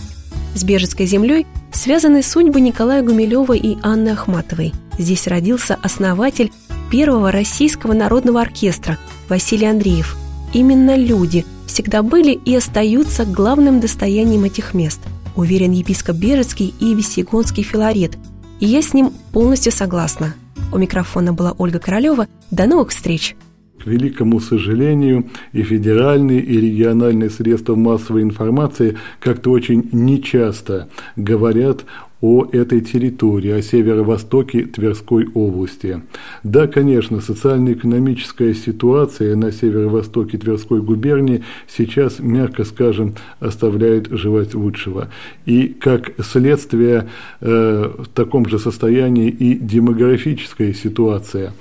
С 0.55 0.65
Бежецкой 0.65 1.07
землей 1.07 1.47
связаны 1.73 2.23
судьбы 2.23 2.61
Николая 2.61 3.03
Гумилева 3.03 3.53
и 3.53 3.77
Анны 3.83 4.09
Ахматовой. 4.09 4.73
Здесь 4.99 5.29
родился 5.29 5.79
основатель 5.81 6.51
первого 6.91 7.31
российского 7.31 7.93
народного 7.93 8.41
оркестра 8.41 8.99
Василий 9.29 9.67
Андреев. 9.67 10.17
Именно 10.53 10.97
люди 10.97 11.45
всегда 11.70 12.02
были 12.02 12.33
и 12.33 12.56
остаются 12.56 13.24
главным 13.24 13.78
достоянием 13.78 14.42
этих 14.44 14.74
мест, 14.74 15.00
уверен 15.37 15.70
епископ 15.70 16.16
Бежецкий 16.16 16.74
и 16.80 16.94
Весегонский 16.94 17.62
Филарет, 17.62 18.18
и 18.59 18.66
я 18.66 18.83
с 18.83 18.92
ним 18.92 19.12
полностью 19.33 19.70
согласна. 19.70 20.35
У 20.72 20.78
микрофона 20.78 21.33
была 21.33 21.54
Ольга 21.59 21.78
Королева. 21.78 22.26
До 22.50 22.66
новых 22.66 22.90
встреч! 22.90 23.37
К 23.83 23.87
великому 23.87 24.40
сожалению, 24.40 25.27
и 25.53 25.62
федеральные, 25.62 26.40
и 26.40 26.61
региональные 26.61 27.31
средства 27.31 27.75
массовой 27.77 28.23
информации 28.23 28.99
как-то 29.21 29.51
очень 29.51 29.88
нечасто 29.93 30.88
говорят 31.16 31.85
о 32.21 32.47
этой 32.53 32.83
территории, 32.83 33.51
о 33.51 33.62
северо-востоке 33.62 34.66
Тверской 34.66 35.27
области. 35.33 36.03
Да, 36.43 36.66
конечно, 36.66 37.21
социально-экономическая 37.21 38.53
ситуация 38.55 39.37
на 39.37 39.53
северо-востоке 39.53 40.37
Тверской 40.37 40.83
губернии 40.83 41.43
сейчас, 41.66 42.19
мягко 42.19 42.64
скажем, 42.64 43.14
оставляет 43.38 44.11
желать 44.11 44.55
лучшего. 44.55 45.09
И 45.47 45.69
как 45.69 46.12
следствие 46.23 47.09
э, 47.40 47.90
в 47.99 48.09
таком 48.09 48.47
же 48.47 48.59
состоянии 48.59 49.31
и 49.31 49.55
демографическая 49.55 50.75
ситуация 50.75 51.55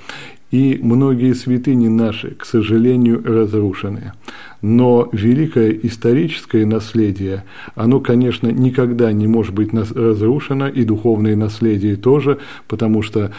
и 0.52 0.80
многие 0.82 1.34
святыни 1.34 1.88
наши, 1.88 2.32
к 2.32 2.46
сожалению, 2.46 3.22
разрушены. 3.24 4.14
Но 4.62 5.08
великое 5.14 5.72
историческое 5.72 6.66
наследие, 6.66 7.44
оно, 7.76 8.00
конечно, 8.00 8.48
никогда 8.48 9.12
не 9.12 9.28
может 9.28 9.54
быть 9.54 9.74
разрушено, 9.74 10.68
и 10.68 10.84
духовное 10.84 11.36
наследие 11.36 11.96
тоже, 11.96 12.40
потому 12.68 13.02
что 13.02 13.32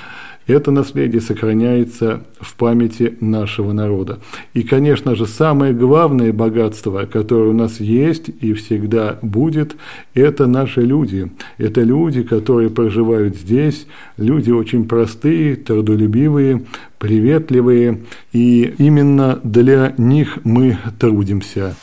это 0.50 0.70
наследие 0.70 1.20
сохраняется 1.20 2.22
в 2.40 2.54
памяти 2.54 3.14
нашего 3.20 3.72
народа. 3.72 4.18
И, 4.54 4.62
конечно 4.62 5.14
же, 5.14 5.26
самое 5.26 5.72
главное 5.72 6.32
богатство, 6.32 7.06
которое 7.06 7.50
у 7.50 7.54
нас 7.54 7.80
есть 7.80 8.30
и 8.40 8.52
всегда 8.54 9.18
будет, 9.22 9.76
это 10.14 10.46
наши 10.46 10.82
люди. 10.82 11.30
Это 11.58 11.82
люди, 11.82 12.22
которые 12.22 12.70
проживают 12.70 13.36
здесь, 13.36 13.86
люди 14.16 14.50
очень 14.50 14.86
простые, 14.86 15.56
трудолюбивые, 15.56 16.64
приветливые, 16.98 18.00
и 18.32 18.74
именно 18.78 19.40
для 19.42 19.94
них 19.96 20.38
мы 20.44 20.78
трудимся. 20.98 21.74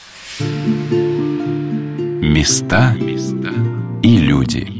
Места 2.21 2.95
и 4.03 4.17
люди. 4.17 4.76